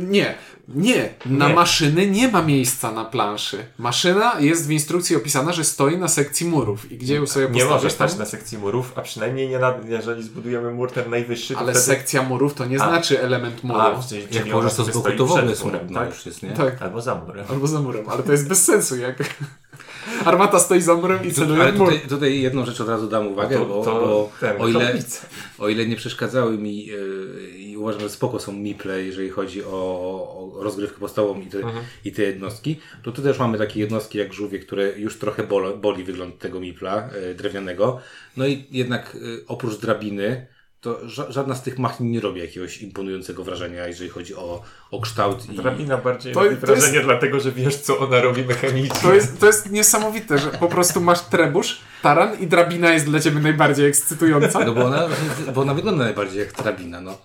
Nie, 0.00 0.34
nie. 0.68 1.08
Na 1.26 1.48
Nie. 1.48 1.54
maszyny 1.54 2.06
nie 2.06 2.28
ma 2.28 2.42
miejsca 2.42 2.92
na 2.92 3.04
planszy. 3.04 3.64
Maszyna 3.78 4.32
jest 4.40 4.66
w 4.66 4.70
instrukcji 4.70 5.16
opisana, 5.16 5.52
że 5.52 5.64
stoi 5.64 5.98
na 5.98 6.08
sekcji 6.08 6.46
murów 6.46 6.92
i 6.92 6.98
gdzie 6.98 7.14
ją 7.14 7.26
sobie 7.26 7.46
nie 7.46 7.52
postawisz 7.52 7.70
może 7.70 7.88
tam... 7.96 8.08
stać 8.08 8.18
na 8.18 8.26
sekcji 8.26 8.58
murów, 8.58 8.92
a 8.96 9.00
przynajmniej 9.02 9.48
nie 9.48 9.58
na, 9.58 9.74
jeżeli 9.88 10.22
zbudujemy 10.22 10.70
mur 10.70 10.92
ten 10.92 11.10
najwyższy, 11.10 11.54
to 11.54 11.60
Ale 11.60 11.72
wtedy... 11.72 11.86
sekcja 11.86 12.22
murów 12.22 12.54
to 12.54 12.64
nie. 12.66 12.78
Znaczy 12.88 13.20
element 13.22 13.64
muru. 13.64 13.80
A, 13.80 14.02
czyli, 14.08 14.26
Jak 14.30 14.46
możesz 14.46 14.74
to 14.74 14.84
z 14.84 14.90
boku, 14.90 15.10
to 15.16 15.26
w 15.26 15.30
ogóle 15.32 15.46
jest 15.50 15.64
murem, 15.64 15.94
tak? 15.94 16.08
już 16.08 16.26
jest, 16.26 16.42
nie? 16.42 16.50
Tak, 16.50 16.82
Albo 16.82 17.00
za 17.00 17.14
murem. 17.14 17.44
albo 17.50 17.66
za 17.66 17.80
murem, 17.80 18.08
ale 18.08 18.22
to 18.22 18.32
jest 18.32 18.48
bez 18.48 18.64
sensu, 18.64 18.96
jak 18.96 19.16
armata 20.24 20.58
stoi 20.58 20.80
za 20.80 20.94
murem 20.94 21.24
i 21.24 21.32
celuje 21.32 21.62
Ale 21.62 21.72
tutaj, 21.72 22.00
tutaj 22.08 22.40
jedną 22.40 22.64
rzecz 22.66 22.80
od 22.80 22.88
razu 22.88 23.08
dam 23.08 23.26
uwagę, 23.28 23.58
to- 23.58 23.66
bo, 23.66 23.84
to 23.84 23.92
bo 23.92 24.30
ten, 24.40 24.62
o, 24.62 24.68
ile, 24.68 24.94
o 25.58 25.68
ile 25.68 25.86
nie 25.86 25.96
przeszkadzały 25.96 26.58
mi 26.58 26.86
yy, 26.86 27.48
i 27.56 27.76
uważam, 27.76 28.00
że 28.00 28.10
spoko 28.10 28.38
są 28.40 28.52
miple, 28.52 29.02
jeżeli 29.02 29.30
chodzi 29.30 29.64
o, 29.64 29.68
o 29.70 30.52
rozgrywkę 30.62 30.98
podstawową 31.00 31.40
i 31.40 31.46
te, 31.46 31.58
Mhm. 31.58 31.84
i 32.04 32.12
te 32.12 32.22
jednostki, 32.22 32.80
to 33.02 33.12
tu 33.12 33.22
też 33.22 33.38
mamy 33.38 33.58
takie 33.58 33.80
jednostki 33.80 34.18
jak 34.18 34.32
żółwie, 34.32 34.58
które 34.58 34.98
już 34.98 35.18
trochę 35.18 35.42
bolo, 35.42 35.76
boli 35.76 36.04
wygląd 36.04 36.38
tego 36.38 36.60
mipla 36.60 37.08
yy, 37.26 37.34
drewnianego. 37.34 37.98
No 38.36 38.46
i 38.46 38.64
jednak 38.70 39.14
yy, 39.20 39.44
oprócz 39.48 39.76
drabiny, 39.78 40.46
to 40.82 41.08
ża 41.08 41.30
żadna 41.32 41.54
z 41.54 41.62
tych 41.62 41.78
machin 41.78 42.10
nie 42.10 42.20
robi 42.20 42.40
jakiegoś 42.40 42.82
imponującego 42.82 43.44
wrażenia, 43.44 43.86
jeżeli 43.86 44.10
chodzi 44.10 44.34
o, 44.34 44.62
o 44.90 45.00
kształt 45.00 45.50
i... 45.50 45.56
Drabina 45.56 45.96
bardziej 45.96 46.32
To- 46.34 46.44
robi 46.44 46.56
to 46.56 46.66
wrażenie, 46.66 46.92
jest- 46.94 47.04
dlatego 47.06 47.40
że 47.40 47.52
wiesz, 47.52 47.76
co 47.76 47.98
ona 47.98 48.20
robi 48.20 48.44
mechanicznie. 48.44 49.00
To 49.02 49.14
jest, 49.14 49.40
to 49.40 49.46
jest 49.46 49.70
niesamowite, 49.70 50.38
że 50.38 50.50
po 50.50 50.68
prostu 50.68 51.00
masz 51.00 51.20
trebusz, 51.20 51.80
taran 52.02 52.38
i 52.40 52.46
drabina 52.46 52.92
jest 52.92 53.04
dla 53.06 53.20
ciebie 53.20 53.40
najbardziej 53.40 53.86
ekscytująca. 53.86 54.64
No 54.64 54.72
bo 54.74 54.84
ona, 54.84 55.08
bo 55.54 55.60
ona 55.60 55.74
wygląda 55.74 56.04
najbardziej 56.04 56.38
jak 56.40 56.52
drabina, 56.52 57.00
no. 57.00 57.18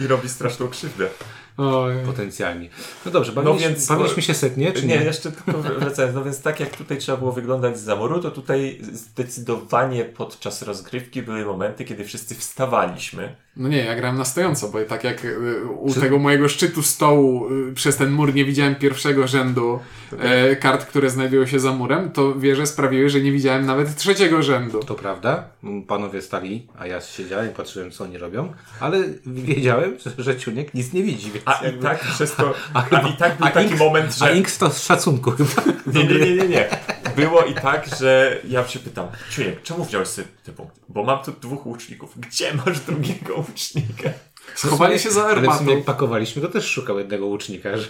I 0.00 0.06
robi 0.06 0.28
straszną 0.28 0.68
krzywdę. 0.68 1.08
Oj. 1.56 1.94
Potencjalnie. 2.06 2.68
No 3.06 3.12
dobrze, 3.12 3.32
bawiliśmy, 3.32 3.68
więc- 3.68 3.86
bawiliśmy 3.86 4.22
się 4.22 4.34
setnie, 4.34 4.72
czy 4.72 4.86
nie, 4.86 4.98
nie? 4.98 5.04
jeszcze 5.04 5.32
tylko 5.32 5.62
wracając. 5.62 6.14
No 6.14 6.24
więc 6.24 6.42
tak 6.42 6.60
jak 6.60 6.76
tutaj 6.76 6.98
trzeba 6.98 7.18
było 7.18 7.32
wyglądać 7.32 7.78
z 7.78 7.82
zamoru, 7.82 8.20
to 8.20 8.30
tutaj 8.30 8.78
zdecydowanie 8.92 10.04
podczas 10.04 10.62
rozgrywki 10.62 11.22
były 11.22 11.44
momenty, 11.44 11.84
kiedy 11.84 12.04
wszyscy 12.04 12.34
wstawaliśmy. 12.34 13.36
No 13.56 13.68
nie, 13.68 13.84
ja 13.84 13.96
grałem 13.96 14.18
na 14.18 14.24
stojąco, 14.24 14.68
bo 14.68 14.84
tak 14.84 15.04
jak 15.04 15.24
y, 15.24 15.64
u 15.80 15.94
tego 15.94 16.18
mojego 16.18 16.48
szczytu 16.48 16.82
stołu 16.82 17.52
y, 17.68 17.74
przez 17.74 17.96
ten 17.96 18.10
mur 18.10 18.34
nie 18.34 18.44
widziałem 18.44 18.74
pierwszego 18.74 19.26
rzędu 19.26 19.78
e, 20.18 20.56
kart, 20.56 20.84
które 20.86 21.10
znajdują 21.10 21.46
się 21.46 21.60
za 21.60 21.72
murem, 21.72 22.10
to 22.10 22.34
wieże 22.34 22.66
sprawiły, 22.66 23.08
że 23.08 23.20
nie 23.20 23.32
widziałem 23.32 23.66
nawet 23.66 23.96
trzeciego 23.96 24.42
rzędu. 24.42 24.80
To 24.80 24.94
prawda, 24.94 25.48
panowie 25.88 26.22
stali, 26.22 26.66
a 26.78 26.86
ja 26.86 27.00
siedziałem 27.00 27.50
i 27.50 27.54
patrzyłem, 27.54 27.90
co 27.90 28.04
oni 28.04 28.18
robią, 28.18 28.52
ale 28.80 29.04
wiedziałem, 29.26 29.96
że, 29.98 30.24
że 30.24 30.36
Ciuniek 30.36 30.74
nic 30.74 30.92
nie 30.92 31.02
widzi, 31.02 31.30
więc 31.30 31.45
A 31.46 31.66
i 31.66 31.78
tak 31.78 32.00
przez 32.00 32.34
to. 32.36 32.54
a 32.74 32.78
A, 32.78 32.82
chyba- 32.82 33.08
i 33.08 33.16
tak 33.16 33.36
był 33.38 33.46
a 33.46 33.50
taki 33.50 33.74
Inks- 33.74 33.78
moment, 33.78 34.12
A 34.20 34.26
że. 34.28 34.36
Inks 34.36 34.58
to 34.58 34.70
z 34.70 34.82
szacunku 34.82 35.30
chyba. 35.30 35.50
Nie, 35.86 36.04
nie, 36.04 36.18
nie, 36.18 36.34
nie, 36.36 36.48
nie. 36.48 36.68
Było 37.16 37.44
i 37.44 37.54
tak, 37.54 37.86
że 38.00 38.40
ja 38.48 38.68
się 38.68 38.78
pytam, 38.78 39.06
Czujek, 39.30 39.62
czemu 39.62 39.84
wziąłeś 39.84 40.08
sobie 40.08 40.28
te 40.44 40.52
punkty? 40.52 40.80
Bo 40.88 41.04
mam 41.04 41.24
tu 41.24 41.32
dwóch 41.32 41.66
łuczników. 41.66 42.12
Gdzie 42.20 42.54
masz 42.66 42.80
drugiego 42.80 43.34
łucznika? 43.36 44.10
Schowali 44.54 44.98
się 44.98 45.10
za 45.10 45.24
Ale 45.24 45.34
w 45.34 45.36
sumie 45.36 45.48
armatą. 45.52 45.76
jak 45.76 45.84
pakowaliśmy, 45.84 46.42
to 46.42 46.48
też 46.48 46.64
szukał 46.70 46.98
jednego 46.98 47.26
łucznika, 47.26 47.76
że 47.78 47.88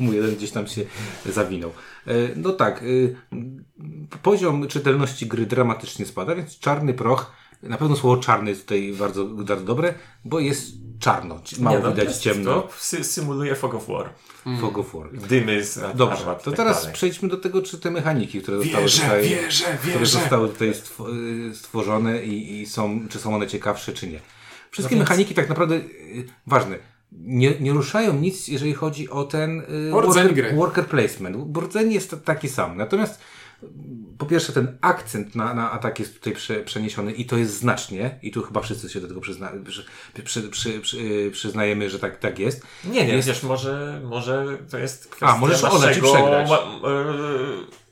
mu 0.00 0.12
jeden 0.12 0.34
gdzieś 0.34 0.50
tam 0.50 0.66
się 0.66 0.82
zawinął. 1.26 1.70
E, 2.06 2.12
No 2.36 2.52
tak, 2.52 2.82
y, 2.82 3.16
poziom 4.22 4.68
czytelności 4.68 5.26
gry 5.26 5.46
dramatycznie 5.46 6.06
spada, 6.06 6.34
więc 6.34 6.58
czarny 6.58 6.94
proch, 6.94 7.32
na 7.62 7.76
pewno 7.76 7.96
słowo 7.96 8.22
czarny 8.22 8.50
jest 8.50 8.62
tutaj 8.62 8.94
bardzo, 8.98 9.24
bardzo 9.24 9.64
dobre, 9.64 9.94
bo 10.24 10.40
jest 10.40 10.66
czarno, 11.00 11.40
mało 11.60 11.76
Nie, 11.76 11.82
no, 11.82 11.90
widać 11.90 12.08
jest- 12.08 12.20
ciemno. 12.20 12.54
To 12.62 12.68
sy- 12.78 13.04
symuluje 13.04 13.54
Fog 13.54 13.74
of 13.74 13.86
War. 13.88 14.10
Fog 14.60 14.78
of 14.78 14.94
War. 14.94 15.12
Dymy 15.12 15.64
z 15.64 15.96
Dobrze, 15.96 16.18
armat 16.18 16.42
to 16.44 16.50
tak 16.50 16.56
teraz 16.56 16.80
dalej. 16.80 16.94
przejdźmy 16.94 17.28
do 17.28 17.36
tego, 17.36 17.62
czy 17.62 17.78
te 17.78 17.90
mechaniki, 17.90 18.42
które 18.42 18.56
zostały 18.58 18.82
Wieże, 18.84 19.02
tutaj, 19.02 19.28
wieże, 19.28 19.64
które 19.78 19.98
wieże. 19.98 20.06
zostały 20.18 20.48
tutaj 20.48 20.68
y, 20.68 21.54
stworzone 21.54 22.22
i, 22.24 22.60
i 22.60 22.66
są, 22.66 23.08
czy 23.08 23.18
są 23.18 23.34
one 23.34 23.46
ciekawsze, 23.46 23.92
czy 23.92 24.06
nie. 24.08 24.20
Wszystkie 24.70 24.94
No 24.94 24.98
więc- 24.98 25.08
mechaniki 25.10 25.34
tak 25.34 25.48
naprawdę, 25.48 25.74
y, 25.74 26.24
ważne, 26.46 26.76
nie, 27.12 27.54
nie 27.60 27.72
ruszają 27.72 28.12
nic, 28.14 28.48
jeżeli 28.48 28.74
chodzi 28.74 29.10
o 29.10 29.24
ten 29.24 29.60
y, 29.60 29.64
Rdzeń 30.00 30.24
worker, 30.26 30.54
worker 30.56 30.86
placement. 30.86 31.56
Rdzeń 31.56 31.92
jest 31.92 32.16
taki 32.24 32.48
sam. 32.48 32.76
Natomiast 32.76 33.14
y, 33.14 33.24
po 34.18 34.26
pierwsze 34.26 34.52
ten 34.52 34.78
akcent 34.80 35.34
na, 35.34 35.54
na 35.54 35.70
atak 35.72 35.98
jest 35.98 36.14
tutaj 36.14 36.32
prze, 36.32 36.54
przeniesiony 36.62 37.12
i 37.12 37.24
to 37.24 37.36
jest 37.36 37.54
znacznie 37.58 38.18
i 38.22 38.30
tu 38.30 38.42
chyba 38.42 38.60
wszyscy 38.60 38.88
się 38.90 39.00
do 39.00 39.08
tego 39.08 39.20
przyzna, 39.20 39.52
przy, 40.24 40.42
przy, 40.50 40.80
przy, 40.80 40.98
y, 40.98 41.30
przyznajemy, 41.32 41.90
że 41.90 41.98
tak, 41.98 42.18
tak 42.18 42.38
jest. 42.38 42.62
Nie, 42.84 43.06
nie, 43.06 43.14
Jest- 43.14 43.28
wiesz, 43.28 43.42
może, 43.42 44.00
może 44.04 44.58
to 44.70 44.78
jest 44.78 45.06
kwestia 45.08 45.26
A, 45.36 45.38
możesz 45.38 45.62
naszego, 45.62 46.12
przegrać. 46.12 46.50
ma, 46.50 46.56
e, 46.56 46.60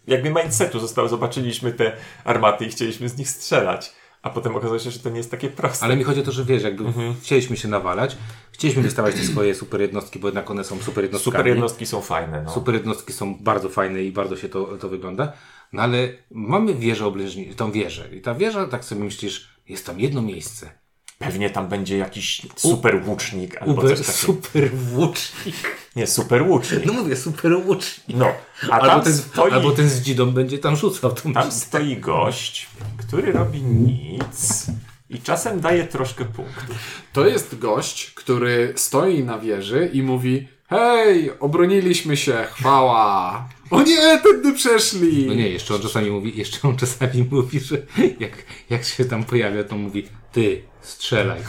jakby 0.07 0.31
mindsetu 0.31 0.81
zostało, 0.81 1.09
zobaczyliśmy 1.09 1.73
te 1.73 1.93
armaty 2.25 2.65
i 2.65 2.69
chcieliśmy 2.69 3.09
z 3.09 3.19
nich 3.19 3.31
strzelać, 3.31 3.93
a 4.23 4.31
potem 4.31 4.57
okazało 4.57 4.79
się, 4.79 4.91
że 4.91 4.99
to 4.99 5.11
nie 5.11 5.17
jest 5.17 5.31
takie 5.31 5.49
proste. 5.51 5.85
Ale 5.85 5.97
mi 5.97 6.05
chodzi 6.05 6.21
o 6.21 6.23
to, 6.25 6.33
że 6.33 6.45
wiesz, 6.45 6.63
jakby 6.63 6.85
Mhm. 6.85 7.15
chcieliśmy 7.23 7.57
się 7.57 7.69
nawalać, 7.69 8.17
chcieliśmy 8.53 8.83
wystawiać 8.83 9.15
te 9.15 9.23
swoje 9.23 9.55
super 9.55 9.81
jednostki, 9.81 10.19
bo 10.19 10.29
jednak 10.29 10.51
one 10.51 10.65
są 10.65 10.81
super 10.81 11.05
jednostkami. 11.05 11.33
Super 11.33 11.47
jednostki 11.47 11.87
są 11.87 12.01
fajne, 12.03 12.43
no. 12.43 12.51
Super 12.55 12.75
jednostki 12.75 13.13
są 13.13 13.35
bardzo 13.35 13.69
fajne 13.69 14.03
i 14.03 14.13
bardzo 14.13 14.37
się 14.37 14.49
to, 14.49 14.65
to 14.79 14.89
wygląda. 14.89 15.33
No 15.73 15.83
ale 15.83 16.09
mamy 16.31 16.75
wieżę 16.75 17.07
oblężni, 17.07 17.55
tą 17.55 17.73
wieżę. 17.73 18.09
I 18.17 18.21
ta 18.21 18.35
wieża, 18.35 18.67
tak 18.67 18.85
sobie 18.85 19.05
myślisz, 19.05 19.49
jest 19.69 19.87
tam 19.87 20.01
jedno 20.01 20.23
miejsce. 20.23 20.71
Pewnie 21.19 21.51
tam 21.51 21.69
będzie 21.69 21.99
jakiś 21.99 22.43
super 22.57 23.03
łucznik 23.09 23.57
albo 23.63 23.73
Uber, 23.73 23.97
coś 23.97 24.07
takiego. 24.07 24.19
super 24.27 24.71
włócznik. 24.77 25.77
Nie, 25.97 26.07
super 26.07 26.43
łucznik. 26.43 26.85
No 26.87 26.93
mówię, 26.93 27.17
super 27.17 27.63
włócznik. 27.63 28.17
No, 28.17 28.33
a 28.71 28.73
Albo 28.73 28.87
tam 28.87 29.03
ten, 29.03 29.15
stoi, 29.17 29.53
albo 29.53 29.71
ten 29.71 29.89
z 29.91 30.01
dzidą 30.01 30.31
będzie 30.31 30.59
tam 30.59 30.77
rzucał 30.77 31.13
tą 31.13 31.33
tam 31.33 31.43
dzidę. 31.43 31.57
stoi 31.57 31.97
gość, 31.97 32.69
który 32.97 33.33
robi 33.33 33.63
nic 33.63 34.67
i 35.11 35.21
czasem 35.21 35.61
daje 35.61 35.85
troszkę 35.85 36.25
punktów. 36.25 36.77
To 37.13 37.27
jest 37.27 37.59
gość, 37.59 38.11
który 38.11 38.73
stoi 38.77 39.25
na 39.25 39.39
wieży 39.39 39.91
i 39.93 40.03
mówi 40.03 40.49
Hej, 40.71 41.39
obroniliśmy 41.41 42.17
się, 42.17 42.47
chwała. 42.51 43.49
O 43.71 43.83
nie, 43.83 44.19
tędy 44.19 44.53
przeszli. 44.53 45.27
No 45.27 45.35
nie, 45.35 45.49
jeszcze 45.49 45.75
on 45.75 45.81
czasami 45.81 46.11
mówi, 46.11 46.39
jeszcze 46.39 46.69
on 46.69 46.77
czasami 46.77 47.29
mówi, 47.31 47.61
że 47.61 47.77
jak, 48.21 48.33
jak 48.71 48.85
się 48.85 49.05
tam 49.05 49.25
pojawia, 49.25 49.65
to 49.65 49.77
mówi, 49.77 50.09
ty, 50.33 50.63
strzelaj. 50.81 51.41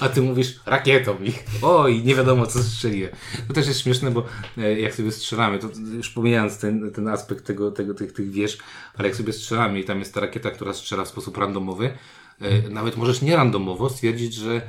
A 0.00 0.08
ty 0.08 0.22
mówisz, 0.22 0.60
rakietą 0.66 1.22
ich. 1.22 1.44
Oj, 1.62 2.02
nie 2.04 2.14
wiadomo 2.14 2.46
co 2.46 2.62
strzeliłem. 2.62 3.12
To 3.48 3.54
też 3.54 3.66
jest 3.66 3.80
śmieszne, 3.80 4.10
bo 4.10 4.26
e, 4.58 4.80
jak 4.80 4.94
sobie 4.94 5.12
strzelamy, 5.12 5.58
to 5.58 5.68
już 5.96 6.10
pomijając 6.10 6.58
ten, 6.58 6.90
ten 6.90 7.08
aspekt 7.08 7.46
tego, 7.46 7.70
tego, 7.70 7.94
tych, 7.94 8.12
tych 8.12 8.30
wież, 8.30 8.58
ale 8.96 9.08
jak 9.08 9.16
sobie 9.16 9.32
strzelamy 9.32 9.80
i 9.80 9.84
tam 9.84 9.98
jest 9.98 10.14
ta 10.14 10.20
rakieta, 10.20 10.50
która 10.50 10.74
strzela 10.74 11.04
w 11.04 11.08
sposób 11.08 11.36
randomowy, 11.36 11.90
nawet 12.70 12.96
możesz 12.96 13.22
nie 13.22 13.36
randomowo 13.36 13.90
stwierdzić, 13.90 14.34
że 14.34 14.54
e, 14.54 14.60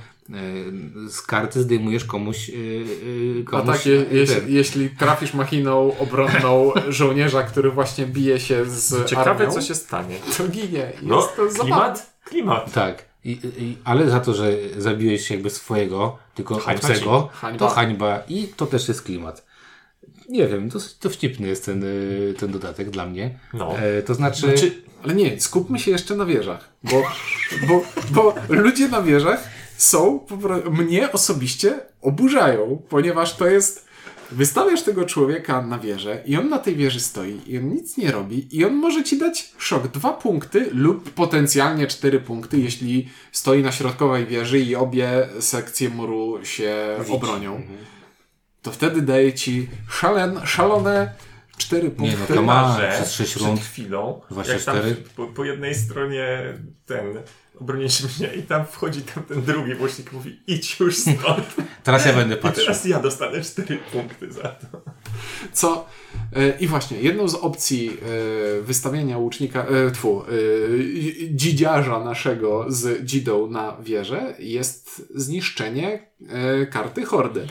z 1.10 1.22
karty 1.22 1.62
zdejmujesz 1.62 2.06
komuś, 2.06 2.50
e, 2.50 2.54
e, 2.54 2.56
A 3.42 3.50
komuś 3.50 3.66
tak, 3.78 3.86
je, 3.86 4.06
jeśli, 4.12 4.54
jeśli 4.54 4.90
trafisz 4.90 5.34
machiną 5.34 5.98
obronną 5.98 6.72
żołnierza, 6.90 7.44
który 7.44 7.72
właśnie 7.72 8.06
bije 8.06 8.40
się 8.40 8.66
z 8.66 9.10
Ciekawe, 9.10 9.32
armią, 9.32 9.52
co 9.52 9.62
się 9.62 9.76
stanie. 9.76 10.16
to 10.38 10.48
ginie. 10.48 10.78
Jest 10.80 11.04
No, 11.04 11.22
to 11.22 11.62
klimat? 11.62 12.14
Klimat. 12.24 12.74
Tak. 12.74 13.10
I, 13.26 13.32
i, 13.58 13.78
ale 13.84 14.10
za 14.10 14.20
to, 14.20 14.34
że 14.34 14.54
zabiłeś 14.78 15.32
jakby 15.32 15.50
swojego, 15.50 16.18
tylko 16.36 16.56
Hańba 16.56 16.88
obcego, 16.88 17.30
Hańba. 17.34 17.60
to 17.60 17.74
hańba 17.76 18.20
i 18.30 18.48
to 18.48 18.66
też 18.66 18.88
jest 18.88 19.02
klimat. 19.02 19.46
Nie 20.30 20.48
wiem, 20.48 20.70
dosyć 20.70 20.96
dowcipny 20.96 21.48
jest 21.48 21.66
ten, 21.66 21.84
y, 21.84 22.34
ten 22.40 22.52
dodatek 22.52 22.90
dla 22.90 23.06
mnie. 23.06 23.40
No. 23.54 23.80
E, 23.80 24.02
to 24.02 24.14
znaczy, 24.14 24.42
Znaczy, 24.42 24.82
ale 25.04 25.14
nie, 25.14 25.42
skupmy 25.42 25.80
się 25.80 25.92
jeszcze 25.92 26.16
na 26.16 26.26
wieżach, 26.26 26.70
bo, 26.84 27.04
bo, 27.68 27.84
bo 28.12 28.36
ludzie 28.50 28.88
na 28.88 29.02
wieżach 29.02 29.44
są, 29.78 30.26
mnie 30.72 31.12
osobiście 31.12 31.80
oburzają, 32.02 32.82
ponieważ 32.90 33.36
to 33.36 33.48
jest, 33.48 33.86
wystawiasz 34.32 34.84
tego 34.84 35.06
człowieka 35.06 35.62
na 35.62 35.80
wieżę 35.80 36.24
i 36.26 36.38
on 36.38 36.50
na 36.50 36.60
tej 36.60 36.76
wieży 36.76 37.00
stoi 37.00 37.40
i 37.48 37.58
on 37.58 37.70
nic 37.70 37.98
nie 37.98 38.12
robi 38.12 38.58
i 38.58 38.66
on 38.66 38.74
może 38.74 39.04
ci 39.04 39.18
dać 39.18 39.52
szok, 39.58 39.88
dwa 39.88 40.14
punkty 40.14 40.70
lub 40.74 41.10
potencjalnie 41.10 41.88
cztery 41.88 42.20
punkty, 42.20 42.58
jeśli 42.60 43.10
stoi 43.32 43.64
na 43.64 43.72
środkowej 43.72 44.26
wieży 44.26 44.60
i 44.60 44.76
obie 44.76 45.28
sekcje 45.40 45.90
muru 45.90 46.46
się 46.46 46.98
obronią. 47.10 47.62
To 48.62 48.72
wtedy 48.72 49.02
daje 49.02 49.34
ci 49.34 49.70
szalen, 49.90 50.40
szalone 50.46 51.14
cztery 51.58 51.92
punkty. 51.92 52.18
no 52.30 52.36
to 52.36 52.42
ma- 52.42 52.80
przez 52.92 53.12
sześć 53.12 53.32
przed 53.32 53.44
rund. 53.48 53.62
chwilą, 53.62 54.22
24. 54.32 54.90
jak 54.90 54.98
tam 54.98 55.06
po, 55.16 55.28
po 55.28 55.46
jednej 55.46 55.76
stronie 55.76 56.54
ten 56.86 57.06
obroniliśmy 57.62 58.10
mnie 58.20 58.36
i 58.36 58.44
tam 58.44 58.66
wchodzi 58.66 59.02
tam 59.02 59.24
ten 59.24 59.42
drugi 59.42 59.76
głośnik 59.76 60.14
mówi 60.14 60.40
idź 60.48 60.80
już 60.80 60.98
stąd. 60.98 61.56
Teraz 61.84 62.06
ja 62.06 62.14
będę 62.14 62.36
I 62.36 62.38
patrzył. 62.38 62.64
teraz 62.66 62.86
ja 62.86 63.00
dostanę 63.00 63.42
cztery 63.42 63.80
punkty 63.92 64.32
za 64.32 64.42
to. 64.42 64.82
Co? 65.54 65.86
e, 66.36 66.58
I 66.60 66.68
właśnie, 66.68 66.98
jedną 66.98 67.28
z 67.28 67.36
opcji 67.36 67.90
e, 67.90 68.62
wystawienia 68.62 69.18
łucznika, 69.18 69.66
e, 69.66 69.92
tfu, 69.92 70.24
dzidziarza 71.32 72.00
naszego 72.04 72.66
z 72.68 73.06
dzidą 73.06 73.50
na 73.50 73.78
wieżę 73.82 74.36
jest 74.40 75.08
zniszczenie 75.16 76.10
karty 76.72 77.06
hordy. 77.06 77.48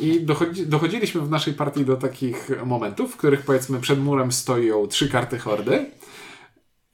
I 0.00 0.20
dochodzi, 0.20 0.66
dochodziliśmy 0.66 1.20
w 1.20 1.30
naszej 1.30 1.54
partii 1.54 1.84
do 1.84 1.96
takich 1.96 2.50
momentów, 2.66 3.12
w 3.12 3.16
których 3.16 3.42
powiedzmy 3.42 3.80
przed 3.80 4.00
murem 4.00 4.32
stoją 4.32 4.86
trzy 4.86 5.08
karty 5.08 5.38
hordy 5.38 5.86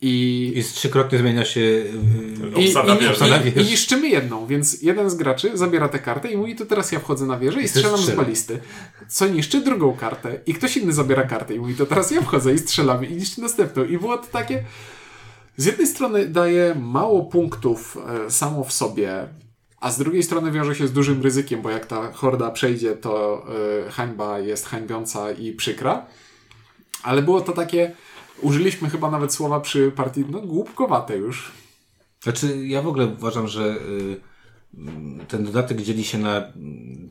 i 0.04 0.52
I 0.58 0.62
z 0.62 0.72
trzykrotnie 0.72 1.18
zmienia 1.18 1.44
się... 1.44 1.60
I, 2.56 2.68
Obsada 2.68 2.94
i, 2.94 2.98
wieży. 2.98 3.10
Obsada 3.10 3.36
i, 3.36 3.42
wieży. 3.44 3.68
I 3.68 3.70
niszczymy 3.70 4.08
jedną, 4.08 4.46
więc 4.46 4.82
jeden 4.82 5.10
z 5.10 5.14
graczy 5.14 5.50
zabiera 5.54 5.88
tę 5.88 5.98
kartę 5.98 6.30
i 6.30 6.36
mówi, 6.36 6.56
to 6.56 6.66
teraz 6.66 6.92
ja 6.92 7.00
wchodzę 7.00 7.26
na 7.26 7.38
wieżę 7.38 7.60
i 7.60 7.62
ty 7.62 7.68
strzelam 7.68 7.98
z 7.98 8.00
strzela. 8.00 8.22
balisty. 8.22 8.58
Co 9.08 9.26
niszczy 9.26 9.60
drugą 9.60 9.96
kartę. 9.96 10.40
I 10.46 10.54
ktoś 10.54 10.76
inny 10.76 10.92
zabiera 10.92 11.22
kartę 11.22 11.54
i 11.54 11.58
mówi, 11.60 11.74
to 11.74 11.86
teraz 11.86 12.10
ja 12.10 12.22
wchodzę 12.22 12.54
i 12.54 12.58
strzelamy 12.58 13.06
i 13.06 13.16
niszczy 13.16 13.40
następną. 13.40 13.84
I 13.84 13.98
było 13.98 14.18
to 14.18 14.26
takie... 14.26 14.64
Z 15.56 15.64
jednej 15.64 15.86
strony 15.86 16.28
daje 16.28 16.74
mało 16.80 17.22
punktów 17.24 17.98
e, 18.26 18.30
samo 18.30 18.64
w 18.64 18.72
sobie, 18.72 19.28
a 19.80 19.90
z 19.90 19.98
drugiej 19.98 20.22
strony 20.22 20.50
wiąże 20.50 20.74
się 20.74 20.88
z 20.88 20.92
dużym 20.92 21.22
ryzykiem, 21.22 21.62
bo 21.62 21.70
jak 21.70 21.86
ta 21.86 22.12
horda 22.12 22.50
przejdzie, 22.50 22.96
to 22.96 23.44
e, 23.86 23.90
hańba 23.90 24.38
jest 24.38 24.66
hańbiąca 24.66 25.32
i 25.32 25.52
przykra. 25.52 26.06
Ale 27.02 27.22
było 27.22 27.40
to 27.40 27.52
takie... 27.52 27.92
Użyliśmy 28.44 28.90
chyba 28.90 29.10
nawet 29.10 29.34
słowa 29.34 29.60
przy 29.60 29.90
partii, 29.90 30.24
no 30.30 30.40
głupkowate 30.40 31.16
już. 31.16 31.52
Znaczy, 32.22 32.66
ja 32.66 32.82
w 32.82 32.86
ogóle 32.86 33.06
uważam, 33.06 33.48
że 33.48 33.62
y, 33.62 34.20
ten 35.28 35.44
dodatek 35.44 35.82
dzieli 35.82 36.04
się 36.04 36.18
na 36.18 36.42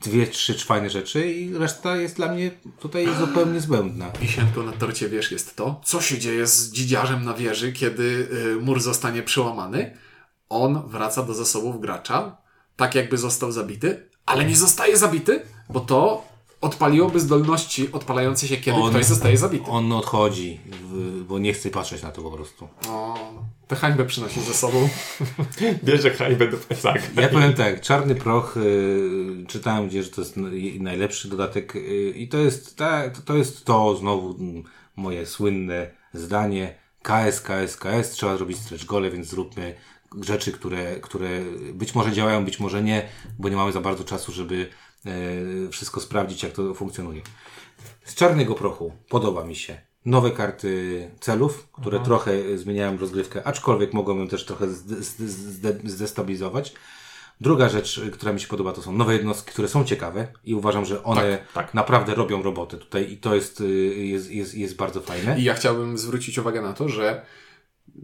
dwie, 0.01 0.27
trzy 0.27 0.53
fajne 0.53 0.89
rzeczy 0.89 1.31
i 1.31 1.53
reszta 1.53 1.97
jest 1.97 2.15
dla 2.15 2.33
mnie 2.33 2.51
tutaj 2.79 3.07
zupełnie 3.19 3.61
zbędna. 3.61 4.11
Wisienką 4.21 4.63
na 4.63 4.71
torcie, 4.71 5.09
wiesz, 5.09 5.31
jest 5.31 5.55
to, 5.55 5.81
co 5.85 6.01
się 6.01 6.19
dzieje 6.19 6.47
z 6.47 6.71
dzidziarzem 6.71 7.25
na 7.25 7.33
wieży, 7.33 7.73
kiedy 7.73 8.27
y, 8.53 8.61
mur 8.61 8.81
zostanie 8.81 9.23
przełamany. 9.23 9.97
On 10.49 10.87
wraca 10.87 11.23
do 11.23 11.33
zasobów 11.33 11.81
gracza, 11.81 12.37
tak 12.75 12.95
jakby 12.95 13.17
został 13.17 13.51
zabity, 13.51 14.09
ale 14.25 14.45
nie 14.45 14.55
zostaje 14.55 14.97
zabity, 14.97 15.41
bo 15.69 15.79
to 15.79 16.32
odpaliłoby 16.63 17.19
zdolności 17.19 17.91
odpalające 17.91 18.47
się, 18.47 18.57
kiedy 18.57 18.77
On- 18.77 18.89
ktoś 18.89 19.05
zostaje 19.05 19.37
zabity. 19.37 19.65
On 19.71 19.91
odchodzi, 19.91 20.59
w- 20.83 21.23
bo 21.23 21.39
nie 21.39 21.53
chce 21.53 21.69
patrzeć 21.69 22.03
na 22.03 22.11
to 22.11 22.21
po 22.21 22.31
prostu. 22.31 22.67
O, 22.89 23.15
tę 23.67 23.75
hańbę 23.75 24.05
przynosi 24.05 24.41
ze 24.41 24.53
sobą. 24.53 24.89
Bierze 25.83 26.09
hańbę 26.09 26.47
do 26.47 26.57
plecaka. 26.57 26.99
Ja 27.21 27.29
powiem 27.29 27.53
tak, 27.53 27.81
Czarny 27.81 28.15
Proch, 28.15 28.57
y, 28.57 29.45
czytałem 29.47 29.87
gdzieś, 29.87 30.05
że 30.05 30.11
to 30.11 30.21
jest 30.21 30.35
najlepszy 30.79 31.27
dodatek 31.29 31.75
y, 31.75 32.13
i 32.15 32.27
to 32.27 32.37
jest, 32.37 32.77
ta, 32.77 33.09
to- 33.09 33.21
to 33.21 33.35
jest 33.35 33.65
to 33.65 33.95
znowu 33.95 34.35
mm, 34.39 34.63
moje 34.95 35.25
słynne 35.25 35.91
zdanie. 36.13 36.75
KS, 37.01 37.41
KS, 37.41 37.77
KS, 37.77 38.11
trzeba 38.11 38.37
zrobić 38.37 38.57
stretch 38.57 38.85
gole, 38.85 39.11
więc 39.11 39.27
zróbmy 39.27 39.75
rzeczy, 40.21 40.51
które, 40.51 40.95
które 40.95 41.29
być 41.73 41.95
może 41.95 42.11
działają, 42.11 42.45
być 42.45 42.59
może 42.59 42.83
nie, 42.83 43.07
bo 43.39 43.49
nie 43.49 43.55
mamy 43.55 43.71
za 43.71 43.81
bardzo 43.81 44.03
czasu, 44.03 44.31
żeby 44.31 44.69
wszystko 45.71 46.01
sprawdzić, 46.01 46.43
jak 46.43 46.51
to 46.53 46.73
funkcjonuje. 46.73 47.21
Z 48.05 48.15
czarnego 48.15 48.55
prochu 48.55 48.91
podoba 49.09 49.43
mi 49.45 49.55
się 49.55 49.81
nowe 50.05 50.31
karty 50.31 51.11
celów, 51.19 51.67
które 51.71 51.99
trochę 51.99 52.57
zmieniają 52.57 52.97
rozgrywkę, 52.97 53.47
aczkolwiek 53.47 53.93
mogą 53.93 54.17
ją 54.17 54.27
też 54.27 54.45
trochę 54.45 54.67
zde- 54.67 55.01
zde- 55.01 55.27
zde- 55.27 55.89
zdestabilizować. 55.89 56.73
Druga 57.41 57.69
rzecz, 57.69 58.01
która 58.11 58.33
mi 58.33 58.39
się 58.39 58.47
podoba, 58.47 58.71
to 58.71 58.81
są 58.81 58.91
nowe 58.93 59.13
jednostki, 59.13 59.51
które 59.51 59.67
są 59.67 59.85
ciekawe 59.85 60.27
i 60.43 60.55
uważam, 60.55 60.85
że 60.85 61.03
one 61.03 61.37
Tak, 61.37 61.51
tak. 61.53 61.73
naprawdę 61.73 62.15
robią 62.15 62.43
robotę 62.43 62.77
tutaj 62.77 63.11
i 63.11 63.17
to 63.17 63.35
jest, 63.35 63.61
y, 63.61 63.67
jest, 63.95 64.31
jest, 64.31 64.55
jest 64.55 64.75
bardzo 64.75 65.01
fajne. 65.01 65.39
I 65.39 65.43
ja 65.43 65.53
chciałbym 65.53 65.97
zwrócić 65.97 66.37
uwagę 66.37 66.61
na 66.61 66.73
to, 66.73 66.89
że 66.89 67.25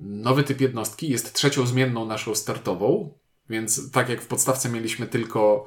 nowy 0.01 0.44
typ 0.44 0.62
jednostki 0.62 1.10
jest 1.10 1.34
trzecią 1.34 1.65
zmienną 1.65 2.06
naszą 2.06 2.36
startową, 2.36 3.13
więc 3.50 3.91
tak 3.91 4.10
jak 4.10 4.22
w 4.22 4.27
podstawce 4.27 4.70
mieliśmy 4.70 5.08
tylko, 5.08 5.65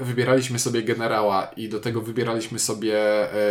wybieraliśmy 0.00 0.58
sobie 0.58 0.82
generała 0.82 1.44
i 1.44 1.68
do 1.68 1.80
tego 1.80 2.00
wybieraliśmy 2.00 2.58
sobie 2.58 2.98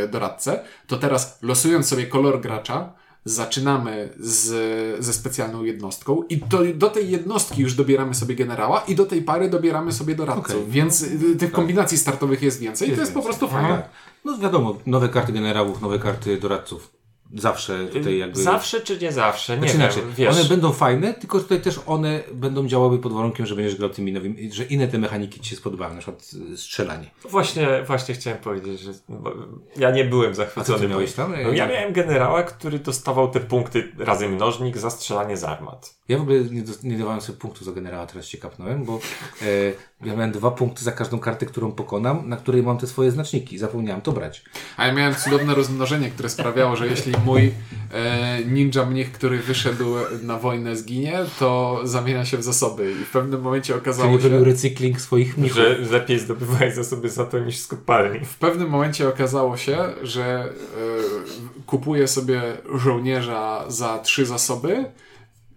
e, 0.04 0.08
doradcę, 0.08 0.64
to 0.88 0.98
teraz 0.98 1.40
losując 1.42 1.88
sobie 1.88 2.08
kolor 2.08 2.42
gracza, 2.42 2.94
zaczynamy 3.26 4.14
z, 4.20 5.06
ze 5.06 5.14
specjalną 5.14 5.64
jednostką 5.64 6.24
i 6.30 6.38
do, 6.38 6.60
do 6.76 6.90
tej 6.90 7.10
jednostki 7.10 7.62
już 7.62 7.74
dobieramy 7.74 8.14
sobie 8.14 8.36
generała 8.36 8.80
i 8.80 8.96
do 8.96 9.06
tej 9.06 9.22
pary 9.22 9.50
dobieramy 9.50 9.92
sobie 9.92 10.16
doradcę. 10.16 10.58
Okej. 10.58 10.66
Więc 10.68 11.02
y, 11.02 11.36
tych 11.36 11.52
kombinacji 11.52 11.98
startowych 11.98 12.42
jest 12.42 12.60
więcej 12.60 12.90
i 12.90 12.96
to 12.96 13.02
jest 13.02 13.14
po 13.14 13.22
prostu 13.22 13.48
fajne. 13.48 13.70
Tak. 13.70 13.90
No 14.26 14.38
wiadomo, 14.38 14.78
nowe 14.86 15.10
karty 15.10 15.32
generałów, 15.32 15.82
nowe 15.82 16.00
karty 16.00 16.38
doradców. 16.38 16.92
Zawsze 17.34 17.88
tutaj 17.88 18.18
jakby... 18.18 18.44
Zawsze 18.44 18.82
czy 18.82 18.98
nie 18.98 19.12
zawsze? 19.12 19.58
Nie 19.58 19.70
Znaczy 19.70 19.74
wiem, 19.74 19.82
inaczej, 19.82 20.04
wiesz. 20.18 20.36
one 20.36 20.44
będą 20.44 20.72
fajne, 20.72 21.14
tylko 21.14 21.40
tutaj 21.40 21.62
też 21.62 21.80
one 21.86 22.24
będą 22.34 22.68
działały 22.68 23.00
pod 23.00 23.14
warunkiem, 23.14 23.46
że 23.46 23.56
będziesz 23.56 23.76
grał 23.76 23.90
tymi 23.90 24.14
nowymi, 24.14 24.52
że 24.52 24.64
inne 24.64 24.88
te 24.88 24.98
mechaniki 24.98 25.40
ci 25.40 25.50
się 25.50 25.56
spodobają, 25.56 25.94
na 25.94 26.02
przykład 26.02 26.32
y, 26.54 26.58
strzelanie. 26.58 27.12
Właśnie, 27.30 27.68
właśnie 27.88 28.16
chciałem 28.16 28.40
powiedzieć, 28.40 28.80
że 28.80 28.92
ja 29.78 29.92
nie 29.92 30.06
byłem 30.06 30.36
zachwycony. 30.36 30.88
miałeś 30.88 31.14
tam? 31.14 31.34
No, 31.44 31.52
ja 31.54 31.68
miałem 31.68 31.94
generała, 31.94 32.44
który 32.44 32.80
dostawał 32.80 33.32
te 33.32 33.40
punkty 33.40 33.92
razy 33.98 34.30
mnożnik 34.30 34.78
za 34.78 34.90
strzelanie 34.90 35.38
z 35.38 35.44
armat. 35.44 35.96
Ja 36.10 36.18
w 36.18 36.22
ogóle 36.22 36.40
nie, 36.40 36.62
dos- 36.62 36.84
nie 36.84 36.98
dawałem 36.98 37.22
sobie 37.22 37.40
punktu 37.40 37.66
za 37.66 37.72
generała, 37.72 38.06
teraz 38.08 38.26
się 38.26 38.38
kapnąłem, 38.38 38.86
bo 38.86 39.00
e, 39.42 39.46
ja 40.06 40.16
miałem 40.16 40.32
dwa 40.32 40.52
punkty 40.52 40.84
za 40.84 40.92
każdą 40.92 41.20
kartę, 41.20 41.46
którą 41.46 41.72
pokonam, 41.72 42.30
na 42.30 42.38
której 42.38 42.64
mam 42.64 42.78
te 42.78 42.88
swoje 42.88 43.12
znaczniki. 43.12 43.58
Zapomniałem 43.58 44.02
to 44.02 44.12
brać. 44.12 44.44
A 44.78 44.88
ja 44.88 44.94
miałem 44.94 45.16
cudowne 45.16 45.56
rozmnożenie, 45.56 46.10
które 46.10 46.30
sprawiało, 46.30 46.76
że 46.76 46.88
jeśli 46.88 47.14
mój 47.26 47.52
e, 47.92 48.40
ninja 48.46 48.86
mnich, 48.86 49.12
który 49.12 49.40
wyszedł 49.40 49.86
na 50.22 50.40
wojnę 50.40 50.76
zginie, 50.76 51.20
to 51.40 51.80
zamienia 51.84 52.26
się 52.26 52.38
w 52.38 52.44
zasoby. 52.44 52.92
I 53.02 53.06
w 53.06 53.12
pewnym 53.12 53.42
momencie 53.42 53.76
okazało 53.76 54.12
Czyli 54.12 54.24
się... 54.24 54.30
był 54.30 54.44
recykling 54.44 55.02
swoich 55.02 55.38
mnichów. 55.38 55.58
Że 55.58 55.78
lepiej 55.92 56.20
zdobywałeś 56.20 56.76
zasoby 56.76 57.10
za 57.10 57.26
to 57.26 57.40
niż 57.40 57.58
z 57.58 57.68
kopalni. 57.68 58.26
W 58.26 58.36
pewnym 58.36 58.70
momencie 58.70 59.10
okazało 59.10 59.58
się, 59.58 59.78
że 60.02 60.26
e, 60.26 61.64
kupuję 61.66 62.08
sobie 62.08 62.42
żołnierza 62.76 63.66
za 63.68 64.00
trzy 64.00 64.26
zasoby, 64.26 64.86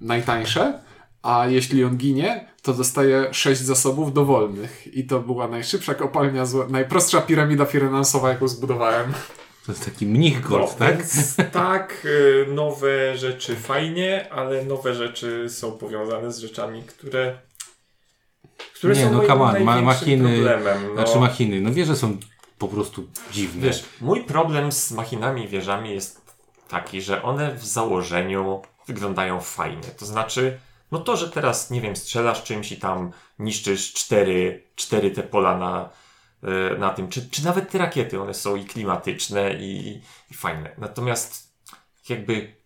najtańsze, 0.01 0.81
a 1.23 1.47
jeśli 1.47 1.85
on 1.85 1.97
ginie, 1.97 2.49
to 2.63 2.75
dostaje 2.75 3.35
sześć 3.35 3.61
zasobów 3.61 4.13
dowolnych. 4.13 4.95
I 4.95 5.07
to 5.07 5.21
była 5.21 5.49
najszybsza 5.49 5.95
kopalnia, 5.95 6.47
zła, 6.47 6.67
najprostsza 6.71 7.21
piramida 7.21 7.65
finansowa, 7.65 8.29
jaką 8.29 8.49
zbudowałem. 8.49 9.13
To 9.67 9.73
jest 9.73 9.85
taki 9.85 10.07
mnich 10.07 10.41
gold, 10.41 10.77
tak? 10.77 10.97
Więc 10.97 11.37
tak, 11.53 12.03
y, 12.05 12.47
nowe 12.55 13.17
rzeczy 13.17 13.57
fajnie, 13.57 14.33
ale 14.33 14.65
nowe 14.65 14.95
rzeczy 14.95 15.51
są 15.51 15.73
powiązane 15.73 16.33
z 16.33 16.39
rzeczami, 16.39 16.83
które. 16.83 17.39
które 18.75 18.95
Nie, 18.95 19.05
są 19.05 19.13
no 19.13 19.27
come 19.27 19.45
on, 19.45 19.65
ma, 19.65 19.83
machiny, 19.83 20.35
problemem. 20.35 20.87
No. 20.89 20.95
znaczy 20.95 21.19
machiny, 21.19 21.61
no 21.61 21.73
wie, 21.73 21.85
że 21.85 21.97
są 21.97 22.17
po 22.59 22.69
prostu 22.69 23.09
dziwne. 23.33 23.63
Wiesz, 23.63 23.85
mój 24.01 24.25
problem 24.25 24.73
z 24.73 24.93
machinami 24.93 25.45
i 25.45 25.49
wieżami 25.49 25.91
jest 25.91 26.21
taki, 26.69 27.03
że 27.03 27.23
one 27.23 27.55
w 27.55 27.65
założeniu 27.65 28.63
wyglądają 28.87 29.41
fajnie. 29.41 29.89
To 29.99 30.07
znaczy, 30.07 30.59
no 30.93 30.99
to, 30.99 31.17
że 31.17 31.31
teraz, 31.31 31.71
nie 31.71 31.81
wiem, 31.81 31.97
strzelasz 31.97 32.43
czymś 32.43 32.73
i 32.73 32.77
tam 32.77 33.13
niszczysz 33.39 33.93
cztery, 33.93 34.63
cztery 34.77 35.11
te 35.11 35.23
pola 35.23 35.59
na, 35.59 35.91
e, 36.43 36.79
na 36.79 36.91
tym, 36.91 37.09
czy, 37.09 37.31
czy 37.31 37.45
nawet 37.45 37.71
te 37.71 37.79
rakiety, 37.79 38.21
one 38.21 38.35
są 38.35 38.57
i 38.57 38.65
klimatyczne 38.65 39.55
i, 39.55 40.01
i 40.31 40.35
fajne. 40.35 40.71
Natomiast 40.79 41.53
jakby 42.09 42.57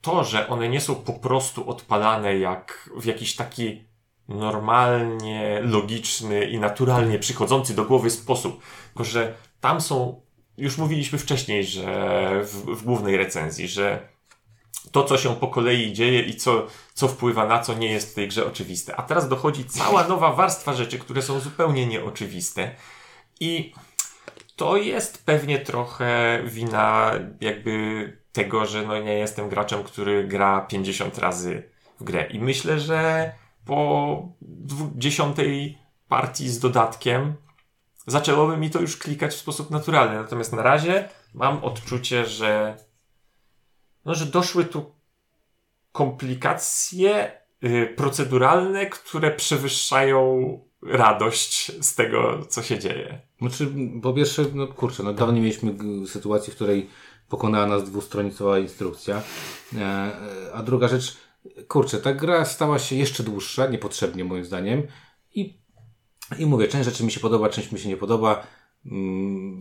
to, 0.00 0.24
że 0.24 0.48
one 0.48 0.68
nie 0.68 0.80
są 0.80 0.94
po 0.94 1.12
prostu 1.12 1.70
odpalane 1.70 2.38
jak 2.38 2.90
w 2.96 3.04
jakiś 3.04 3.36
taki 3.36 3.84
normalnie 4.28 5.60
logiczny 5.62 6.44
i 6.44 6.58
naturalnie 6.58 7.18
przychodzący 7.18 7.74
do 7.74 7.84
głowy 7.84 8.10
sposób. 8.10 8.62
Tylko, 8.86 9.04
że 9.04 9.34
tam 9.60 9.80
są, 9.80 10.20
już 10.58 10.78
mówiliśmy 10.78 11.18
wcześniej, 11.18 11.64
że 11.64 12.30
w, 12.44 12.64
w 12.80 12.84
głównej 12.84 13.16
recenzji, 13.16 13.68
że 13.68 14.08
to, 14.90 15.04
co 15.04 15.18
się 15.18 15.36
po 15.36 15.48
kolei 15.48 15.92
dzieje 15.92 16.22
i 16.22 16.36
co, 16.36 16.66
co 16.94 17.08
wpływa 17.08 17.46
na 17.46 17.58
co, 17.58 17.74
nie 17.74 17.90
jest 17.90 18.10
w 18.10 18.14
tej 18.14 18.28
grze 18.28 18.46
oczywiste. 18.46 18.96
A 18.96 19.02
teraz 19.02 19.28
dochodzi 19.28 19.64
cała 19.64 20.08
nowa 20.08 20.32
warstwa 20.32 20.74
rzeczy, 20.74 20.98
które 20.98 21.22
są 21.22 21.40
zupełnie 21.40 21.86
nieoczywiste. 21.86 22.74
I 23.40 23.72
to 24.56 24.76
jest 24.76 25.24
pewnie 25.24 25.58
trochę 25.58 26.40
wina 26.44 27.12
jakby 27.40 27.72
tego, 28.32 28.66
że 28.66 28.82
no 28.82 28.98
nie 29.02 29.14
jestem 29.14 29.48
graczem, 29.48 29.82
który 29.84 30.24
gra 30.24 30.60
50 30.60 31.18
razy 31.18 31.70
w 32.00 32.04
grę. 32.04 32.26
I 32.30 32.38
myślę, 32.40 32.80
że 32.80 33.32
po 33.66 34.22
dwu- 34.40 34.90
dziesiątej 34.94 35.78
partii 36.08 36.48
z 36.48 36.58
dodatkiem 36.58 37.34
zaczęłoby 38.06 38.56
mi 38.56 38.70
to 38.70 38.80
już 38.80 38.96
klikać 38.96 39.32
w 39.32 39.38
sposób 39.38 39.70
naturalny. 39.70 40.14
Natomiast 40.16 40.52
na 40.52 40.62
razie 40.62 41.08
mam 41.34 41.64
odczucie, 41.64 42.26
że 42.26 42.76
no, 44.04 44.14
że 44.14 44.26
doszły 44.26 44.64
tu 44.64 44.92
komplikacje 45.92 47.32
y, 47.64 47.94
proceduralne, 47.96 48.86
które 48.86 49.30
przewyższają 49.30 50.58
radość 50.82 51.72
z 51.80 51.94
tego, 51.94 52.46
co 52.48 52.62
się 52.62 52.78
dzieje. 52.78 53.20
Znaczy, 53.40 53.72
po 54.02 54.12
pierwsze, 54.12 54.44
no 54.54 54.66
kurczę, 54.66 55.02
no 55.02 55.12
dawno 55.12 55.34
nie 55.34 55.40
mieliśmy 55.40 55.74
sytuacji, 56.06 56.52
w 56.52 56.56
której 56.56 56.88
pokonała 57.28 57.66
nas 57.66 57.84
dwustronicowa 57.84 58.58
instrukcja. 58.58 59.22
E, 59.76 59.80
e, 59.80 60.52
a 60.54 60.62
druga 60.62 60.88
rzecz, 60.88 61.16
kurczę, 61.68 61.98
ta 61.98 62.14
gra 62.14 62.44
stała 62.44 62.78
się 62.78 62.96
jeszcze 62.96 63.22
dłuższa, 63.22 63.66
niepotrzebnie 63.66 64.24
moim 64.24 64.44
zdaniem. 64.44 64.82
I, 65.34 65.58
i 66.38 66.46
mówię, 66.46 66.68
część 66.68 66.84
rzeczy 66.84 67.04
mi 67.04 67.12
się 67.12 67.20
podoba, 67.20 67.48
część 67.48 67.72
mi 67.72 67.78
się 67.78 67.88
nie 67.88 67.96
podoba. 67.96 68.46
Mm, 68.86 69.60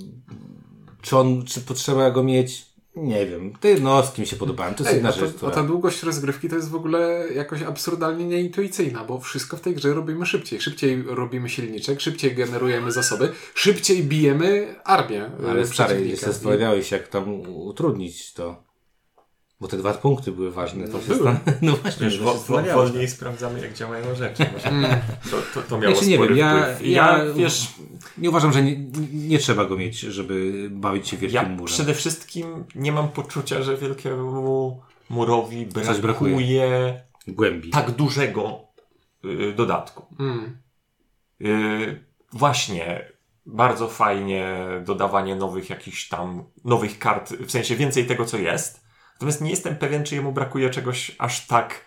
czy 1.01 1.17
on, 1.17 1.45
czy 1.45 1.61
potrzeba 1.61 2.11
go 2.11 2.23
mieć? 2.23 2.70
Nie 2.95 3.25
wiem. 3.25 3.53
Te 3.59 3.69
jednostki 3.69 4.21
mi 4.21 4.27
się 4.27 4.35
podobają. 4.35 4.73
To 4.73 4.83
jest 4.83 4.95
Ej, 4.95 5.03
rzecz, 5.03 5.15
to, 5.19 5.25
a 5.25 5.29
która... 5.33 5.51
ta 5.51 5.63
długość 5.63 6.03
rozgrywki 6.03 6.49
to 6.49 6.55
jest 6.55 6.69
w 6.69 6.75
ogóle 6.75 7.25
jakoś 7.35 7.61
absurdalnie 7.61 8.25
nieintuicyjna, 8.25 9.03
bo 9.03 9.19
wszystko 9.19 9.57
w 9.57 9.61
tej 9.61 9.75
grze 9.75 9.93
robimy 9.93 10.25
szybciej. 10.25 10.61
Szybciej 10.61 11.03
robimy 11.07 11.49
silniczek, 11.49 12.01
szybciej 12.01 12.35
generujemy 12.35 12.91
zasoby, 12.91 13.31
szybciej 13.53 14.03
bijemy 14.03 14.75
armię. 14.83 15.31
Ale 15.49 15.65
stary, 15.67 15.89
przeciwnika. 15.89 16.19
się 16.19 16.25
zastanawiałeś 16.25 16.89
się, 16.89 16.95
jak 16.95 17.07
tam 17.07 17.41
utrudnić 17.41 18.33
to. 18.33 18.70
Bo 19.61 19.67
te 19.67 19.77
dwa 19.77 19.93
punkty 19.93 20.31
były 20.31 20.51
ważne. 20.51 20.87
To 20.87 21.01
się 21.01 21.15
stan... 21.15 21.39
No 21.61 21.75
właśnie, 21.75 22.05
Wiesz, 22.09 22.19
to 22.47 22.63
się 22.63 22.73
wolniej 22.73 23.07
sprawdzamy, 23.07 23.59
jak 23.61 23.73
działają 23.73 24.15
rzeczy. 24.15 24.45
Może 24.53 25.01
to, 25.31 25.37
to, 25.53 25.61
to 25.69 25.77
miało 25.77 25.95
Znaczy, 25.95 26.09
nie 26.09 26.15
spory 26.15 26.35
wiem, 26.35 26.37
ja- 26.47 26.73
wpływ. 26.75 26.89
ja- 26.89 27.17
ja, 27.25 27.33
wiesz, 27.33 27.67
Nie 28.17 28.29
uważam, 28.29 28.53
że 28.53 28.63
nie, 28.63 28.77
nie 29.13 29.39
trzeba 29.39 29.65
go 29.65 29.77
mieć, 29.77 29.99
żeby 29.99 30.67
bawić 30.71 31.07
się 31.07 31.17
wielkim 31.17 31.35
ja 31.41 31.49
murzem. 31.49 31.65
przede 31.75 31.93
wszystkim 31.93 32.65
nie 32.75 32.91
mam 32.91 33.09
poczucia, 33.09 33.61
że 33.63 33.77
wielkiemu 33.77 34.81
murowi 35.09 35.67
Coś 35.67 35.99
brakuje. 35.99 36.01
brakuje 36.35 37.01
Głębi. 37.27 37.69
tak 37.69 37.91
dużego 37.91 38.67
y, 39.25 39.53
dodatku. 39.53 40.05
Mm. 40.19 40.57
Y, 41.41 42.05
właśnie, 42.33 43.11
bardzo 43.45 43.87
fajnie 43.87 44.57
dodawanie 44.85 45.35
nowych 45.35 45.69
jakichś 45.69 46.07
tam, 46.07 46.43
nowych 46.65 46.99
kart, 46.99 47.29
w 47.33 47.51
sensie 47.51 47.75
więcej 47.75 48.05
tego, 48.05 48.25
co 48.25 48.37
jest. 48.37 48.90
Natomiast 49.21 49.41
nie 49.41 49.49
jestem 49.49 49.75
pewien, 49.75 50.03
czy 50.03 50.15
jemu 50.15 50.31
brakuje 50.31 50.69
czegoś 50.69 51.15
aż 51.19 51.47
tak 51.47 51.85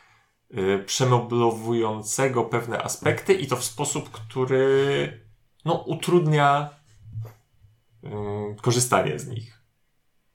y, 0.58 0.84
przemoblowującego 0.86 2.44
pewne 2.44 2.82
aspekty 2.82 3.34
i 3.34 3.46
to 3.46 3.56
w 3.56 3.64
sposób, 3.64 4.10
który 4.10 5.20
no, 5.64 5.74
utrudnia 5.74 6.70
y, 8.04 8.08
korzystanie 8.62 9.18
z 9.18 9.28
nich. 9.28 9.60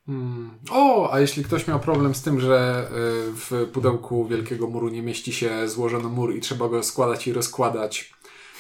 Mm. 0.08 0.60
O, 0.72 1.14
a 1.14 1.20
jeśli 1.20 1.44
ktoś 1.44 1.68
miał 1.68 1.80
problem 1.80 2.16
z 2.16 2.22
tym, 2.22 2.42
że 2.42 2.88
y, 2.88 2.92
w 3.34 3.70
pudełku 3.74 4.28
Wielkiego 4.28 4.68
Muru 4.68 4.90
nie 4.90 5.02
mieści 5.02 5.34
się 5.34 5.68
złożony 5.68 6.10
mur 6.10 6.36
i 6.36 6.42
trzeba 6.42 6.70
go 6.70 6.84
składać 6.84 7.28
i 7.28 7.34
rozkładać 7.34 8.14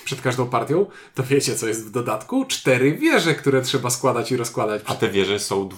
przed 0.10 0.22
każdą 0.22 0.50
partią, 0.50 0.86
to 1.15 1.24
wiecie, 1.24 1.56
co 1.56 1.67
jest 1.67 1.88
w 1.88 1.91
dodatku? 1.91 2.45
Cztery 2.45 2.91
wieże, 2.98 3.36
które 3.36 3.62
trzeba 3.62 3.89
składać 3.89 4.32
i 4.32 4.38
rozkładać. 4.38 4.82
A 4.86 4.95
te 4.95 5.10
wieże 5.10 5.39
są, 5.39 5.69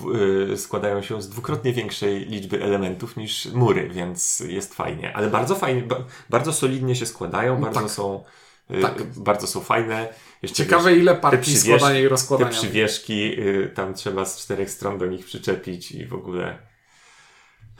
y, 0.52 0.58
składają 0.58 1.02
się 1.02 1.22
z 1.22 1.30
dwukrotnie 1.30 1.74
większej 1.74 2.26
liczby 2.26 2.63
elementów 2.63 3.17
niż 3.17 3.46
mury, 3.46 3.89
więc 3.89 4.39
jest 4.39 4.74
fajnie. 4.74 5.13
Ale 5.15 5.30
bardzo 5.30 5.56
fajnie, 5.56 5.82
ba, 5.82 5.96
bardzo 6.30 6.54
solidnie 6.54 6.96
się 6.96 7.06
składają, 7.06 7.62
bardzo 7.62 7.80
tak. 7.80 7.89
są, 7.89 8.24
y, 8.72 8.82
Tak. 8.82 9.04
bardzo 9.04 9.48
są 9.48 9.60
fajne. 9.62 10.08
Jeszcze 10.41 10.56
Ciekawe, 10.63 10.96
ile 10.96 11.15
partii 11.15 11.58
składania 11.58 12.00
i 12.00 12.04
Te 12.04 12.10
rozkładania. 12.10 12.52
przywieszki, 12.52 13.39
y, 13.39 13.72
tam 13.76 13.94
trzeba 13.94 14.26
z 14.26 14.38
czterech 14.44 14.70
stron 14.72 14.98
do 14.98 15.06
nich 15.06 15.26
przyczepić 15.26 15.91
i 15.91 16.06
w 16.06 16.13
ogóle. 16.13 16.71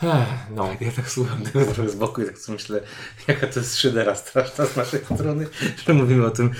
Ech, 0.04 0.28
No. 0.56 0.70
Ja 0.82 0.92
tak 0.92 1.10
słucham 1.10 1.42
tego 1.42 1.66
trochę 1.66 1.90
z 1.90 1.96
boku 1.96 2.22
i 2.22 2.26
tak 2.26 2.38
sobie 2.38 2.56
myślę, 2.56 2.82
jaka 3.28 3.48
to 3.48 3.60
jest 3.60 3.78
szydera 3.78 4.16
straszna 4.16 4.66
z 4.66 4.76
naszej 4.76 5.00
strony, 5.06 5.48
że 5.88 5.94
mówimy 5.94 6.26
o 6.26 6.30
tym, 6.32 6.52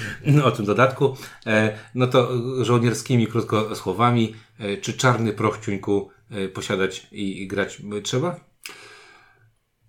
o 0.44 0.52
tym 0.52 0.66
dodatku. 0.66 1.18
E, 1.48 1.78
no 1.96 2.08
to 2.08 2.30
żołnierskimi 2.64 3.28
krótko 3.28 3.76
słowami, 3.76 4.36
e, 4.60 4.78
czy 4.78 4.94
czarny 4.94 5.34
proch 5.34 5.60
ciuńku 5.60 6.10
e, 6.32 6.48
posiadać 6.48 7.08
i, 7.12 7.48
grać 7.48 7.82
trzeba? 8.04 8.40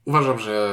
Uważam, 0.05 0.39
że 0.39 0.73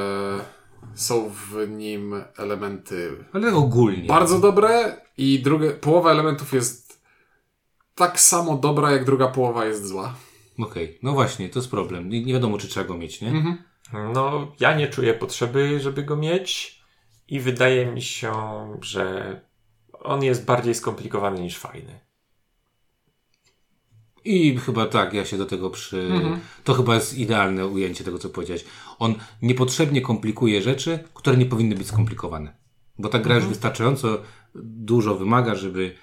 są 0.95 1.29
w 1.29 1.69
nim 1.69 2.23
elementy 2.37 3.11
Ale 3.33 3.53
ogólnie. 3.53 4.07
bardzo 4.07 4.39
dobre 4.39 4.97
i 5.17 5.39
drugie, 5.43 5.71
połowa 5.71 6.11
elementów 6.11 6.53
jest 6.53 7.01
tak 7.95 8.19
samo 8.19 8.57
dobra, 8.57 8.91
jak 8.91 9.05
druga 9.05 9.27
połowa 9.27 9.65
jest 9.65 9.87
zła. 9.87 10.15
Okej, 10.59 10.99
no 11.03 11.11
właśnie, 11.13 11.49
to 11.49 11.59
jest 11.59 11.71
problem. 11.71 12.09
Nie, 12.09 12.23
nie 12.25 12.33
wiadomo, 12.33 12.57
czy 12.57 12.67
trzeba 12.67 12.85
go 12.87 12.97
mieć, 12.97 13.21
nie? 13.21 13.31
no, 14.13 14.51
ja 14.59 14.77
nie 14.77 14.87
czuję 14.87 15.13
potrzeby, 15.13 15.79
żeby 15.79 16.03
go 16.03 16.15
mieć 16.15 16.79
i 17.27 17.39
wydaje 17.39 17.85
mi 17.85 18.01
się, 18.01 18.33
że 18.81 19.41
on 19.91 20.23
jest 20.23 20.45
bardziej 20.45 20.75
skomplikowany 20.75 21.41
niż 21.41 21.57
fajny. 21.57 21.99
I 24.25 24.57
chyba 24.57 24.85
tak, 24.85 25.13
ja 25.13 25.25
się 25.25 25.37
do 25.37 25.45
tego 25.45 25.69
przy... 25.69 26.09
To 26.63 26.73
chyba 26.73 26.95
jest 26.95 27.17
idealne 27.17 27.67
ujęcie 27.67 28.03
tego, 28.03 28.19
co 28.19 28.29
powiedziałeś. 28.29 28.65
On 28.99 29.15
niepotrzebnie 29.41 30.01
komplikuje 30.01 30.61
rzeczy, 30.61 30.99
które 31.13 31.37
nie 31.37 31.45
powinny 31.45 31.75
być 31.75 31.87
skomplikowane. 31.87 32.53
Bo 32.99 33.09
ta 33.09 33.19
gra 33.19 33.35
już 33.35 33.45
wystarczająco 33.45 34.21
dużo 34.63 35.15
wymaga, 35.15 35.55
żeby, 35.55 35.95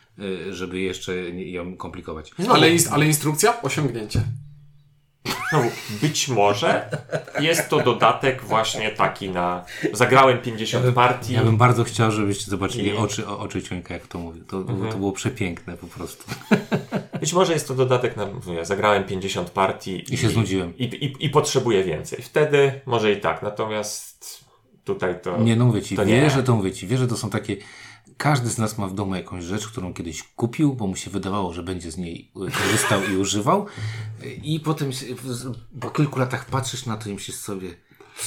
e, 0.49 0.55
żeby 0.55 0.81
jeszcze 0.81 1.17
ją 1.31 1.77
komplikować. 1.77 2.33
Ale, 2.49 2.71
ins- 2.71 2.89
ale 2.93 3.07
instrukcja? 3.07 3.63
Osiągnięcie. 3.63 4.23
Znowu, 5.51 5.71
być 6.03 6.29
może 6.29 6.91
jest 7.41 7.69
to 7.69 7.81
dodatek 7.81 8.43
właśnie 8.43 8.91
taki 8.91 9.31
na. 9.31 9.65
Zagrałem 9.93 10.39
50 10.39 10.95
partii. 10.95 11.33
Ja 11.35 11.43
bym 11.45 11.57
bardzo 11.57 11.85
chciał, 11.85 12.11
żebyście 12.11 12.51
zobaczyli 12.51 12.85
I- 12.87 12.91
Mhm. 12.91 13.05
oczy, 13.05 13.27
oczy 13.27 13.63
Ciąka, 13.63 13.95
jak 13.95 14.07
to 14.07 14.19
mówi. 14.19 14.41
To, 14.41 14.63
to 14.63 14.97
było 14.99 15.13
przepiękne 15.13 15.77
po 15.77 15.87
prostu. 15.87 16.25
Być 17.21 17.33
może 17.33 17.53
jest 17.53 17.69
to 17.69 17.75
dodatek 17.75 18.17
na. 18.17 18.27
mówię, 18.27 18.65
Zagrałem 18.65 19.05
50 19.05 19.51
partii 19.51 20.15
I 20.15 20.17
się 20.17 20.29
znudziłem. 20.29 20.77
I, 20.79 20.85
i, 20.85 21.25
I 21.27 21.31
potrzebuję 21.31 21.85
więcej. 21.85 22.23
Wtedy 22.23 22.81
może 22.87 23.13
i 23.13 23.21
tak. 23.21 23.43
Natomiast 23.43 24.45
tutaj 24.85 25.15
to. 25.23 25.39
Nie, 25.39 25.57
no 25.57 25.65
mówię 25.67 25.83
Ci, 25.83 25.97
to 25.97 26.05
nie. 26.05 26.21
wierzę, 26.21 26.43
to 26.43 26.57
mówię 26.57 26.73
Ci, 26.73 26.87
wierzę, 26.87 27.07
to 27.09 27.17
są 27.17 27.31
takie... 27.31 27.57
Każdy 28.19 28.51
z 28.51 28.59
nas 28.59 28.79
ma 28.79 28.87
w 28.87 28.95
domu 28.95 29.15
jakąś 29.15 29.45
rzecz, 29.45 29.67
którą 29.67 29.95
kiedyś 29.95 30.23
kupił, 30.23 30.75
bo 30.75 30.87
mu 30.87 30.97
się 30.97 31.11
wydawało, 31.11 31.53
że 31.53 31.63
będzie 31.63 31.91
z 31.91 31.97
niej 31.97 32.31
y, 32.49 32.51
korzystał 32.51 33.01
i 33.13 33.17
używał. 33.17 33.67
I 34.43 34.61
potem 34.61 34.91
po 35.81 35.91
kilku 35.91 36.19
latach 36.19 36.45
patrzysz 36.45 36.87
na 36.87 36.97
to 36.97 37.11
i 37.11 37.15
myślisz 37.15 37.37
sobie, 37.37 37.75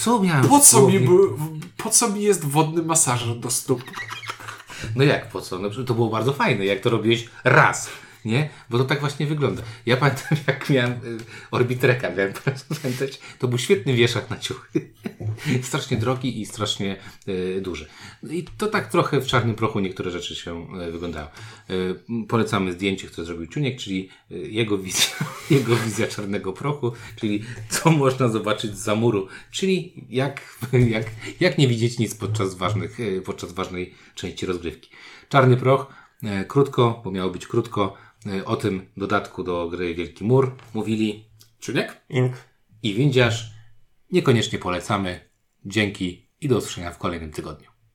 co 0.01 0.19
miałem 0.23 0.47
Po 0.49 0.59
co, 0.59 0.87
mi, 0.87 0.99
był- 0.99 1.37
po 1.77 1.89
co 1.89 2.09
mi 2.09 2.21
jest 2.21 2.45
wodny 2.45 2.81
masażer 2.83 3.39
do 3.39 3.51
stóp? 3.51 3.83
No 4.95 5.03
jak, 5.03 5.29
po 5.29 5.41
co? 5.41 5.59
No, 5.59 5.69
to 5.87 5.93
było 5.93 6.09
bardzo 6.09 6.33
fajne, 6.33 6.65
jak 6.65 6.79
to 6.79 6.89
robiłeś 6.89 7.29
raz, 7.43 7.89
nie? 8.25 8.49
Bo 8.69 8.77
to 8.77 8.85
tak 8.85 8.99
właśnie 8.99 9.25
wygląda. 9.25 9.61
Ja 9.85 9.97
pamiętam, 9.97 10.37
jak 10.47 10.69
miałem 10.69 10.91
y, 10.91 11.17
Orbitreka, 11.51 12.09
miałem 12.09 12.33
pamiętać, 12.81 13.19
to 13.39 13.47
był 13.47 13.57
świetny 13.57 13.93
wieszak 13.93 14.29
na 14.29 14.39
ciuchy. 14.39 14.89
strasznie 15.61 15.97
drogi 15.97 16.41
i 16.41 16.45
strasznie 16.45 16.97
y, 17.27 17.61
duży. 17.61 17.87
I 18.29 18.45
to 18.57 18.67
tak 18.67 18.91
trochę 18.91 19.21
w 19.21 19.27
czarnym 19.27 19.55
prochu 19.55 19.79
niektóre 19.79 20.11
rzeczy 20.11 20.35
się 20.35 20.67
y. 20.73 20.99
Y, 21.69 21.95
polecamy 22.27 22.73
zdjęcie, 22.73 23.07
które 23.07 23.25
zrobił 23.25 23.47
Ciuniek, 23.47 23.79
czyli 23.79 24.09
y, 24.31 24.35
jego 24.35 24.77
wizja, 24.77 25.15
jego 25.57 25.75
wizja 25.75 26.07
czarnego 26.07 26.53
prochu, 26.53 26.91
czyli 27.15 27.43
co 27.69 27.91
można 27.91 28.27
zobaczyć 28.27 28.77
za 28.77 28.95
muru, 28.95 29.27
czyli 29.51 29.93
jak, 30.09 30.57
jak, 30.73 31.05
jak 31.39 31.57
nie 31.57 31.67
widzieć 31.67 31.99
nic 31.99 32.15
podczas, 32.15 32.55
ważnych, 32.55 32.99
y, 32.99 33.21
podczas 33.21 33.53
ważnej 33.53 33.93
części 34.15 34.45
rozgrywki. 34.45 34.89
Czarny 35.29 35.57
proch, 35.57 35.93
krótko, 36.47 37.01
bo 37.03 37.11
miało 37.11 37.31
być 37.31 37.47
krótko, 37.47 37.97
o 38.45 38.55
tym 38.55 38.89
dodatku 38.97 39.43
do 39.43 39.69
gry 39.69 39.95
Wielki 39.95 40.23
Mur 40.23 40.55
mówili 40.73 41.25
Czuniek? 41.59 42.01
Ink. 42.09 42.33
i 42.83 42.93
Windziarz. 42.93 43.51
Niekoniecznie 44.11 44.59
polecamy. 44.59 45.29
Dzięki 45.65 46.29
i 46.41 46.47
do 46.47 46.57
usłyszenia 46.57 46.91
w 46.91 46.97
kolejnym 46.97 47.31
tygodniu. 47.31 47.68